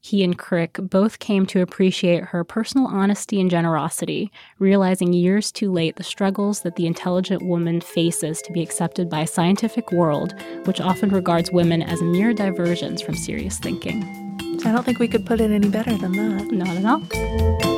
he 0.00 0.22
and 0.22 0.38
Crick 0.38 0.78
both 0.80 1.18
came 1.18 1.46
to 1.46 1.60
appreciate 1.60 2.24
her 2.24 2.44
personal 2.44 2.86
honesty 2.86 3.40
and 3.40 3.50
generosity, 3.50 4.30
realizing 4.58 5.12
years 5.12 5.50
too 5.50 5.72
late 5.72 5.96
the 5.96 6.04
struggles 6.04 6.62
that 6.62 6.76
the 6.76 6.86
intelligent 6.86 7.42
woman 7.42 7.80
faces 7.80 8.40
to 8.42 8.52
be 8.52 8.62
accepted 8.62 9.10
by 9.10 9.20
a 9.20 9.26
scientific 9.26 9.90
world 9.92 10.34
which 10.64 10.80
often 10.80 11.10
regards 11.10 11.50
women 11.50 11.82
as 11.82 12.00
mere 12.00 12.32
diversions 12.32 13.02
from 13.02 13.14
serious 13.14 13.58
thinking. 13.58 14.02
I 14.64 14.72
don't 14.72 14.84
think 14.84 14.98
we 14.98 15.08
could 15.08 15.26
put 15.26 15.40
it 15.40 15.50
any 15.50 15.68
better 15.68 15.96
than 15.96 16.12
that. 16.12 16.50
Not 16.50 16.68
at 16.68 16.84
all. 16.84 17.77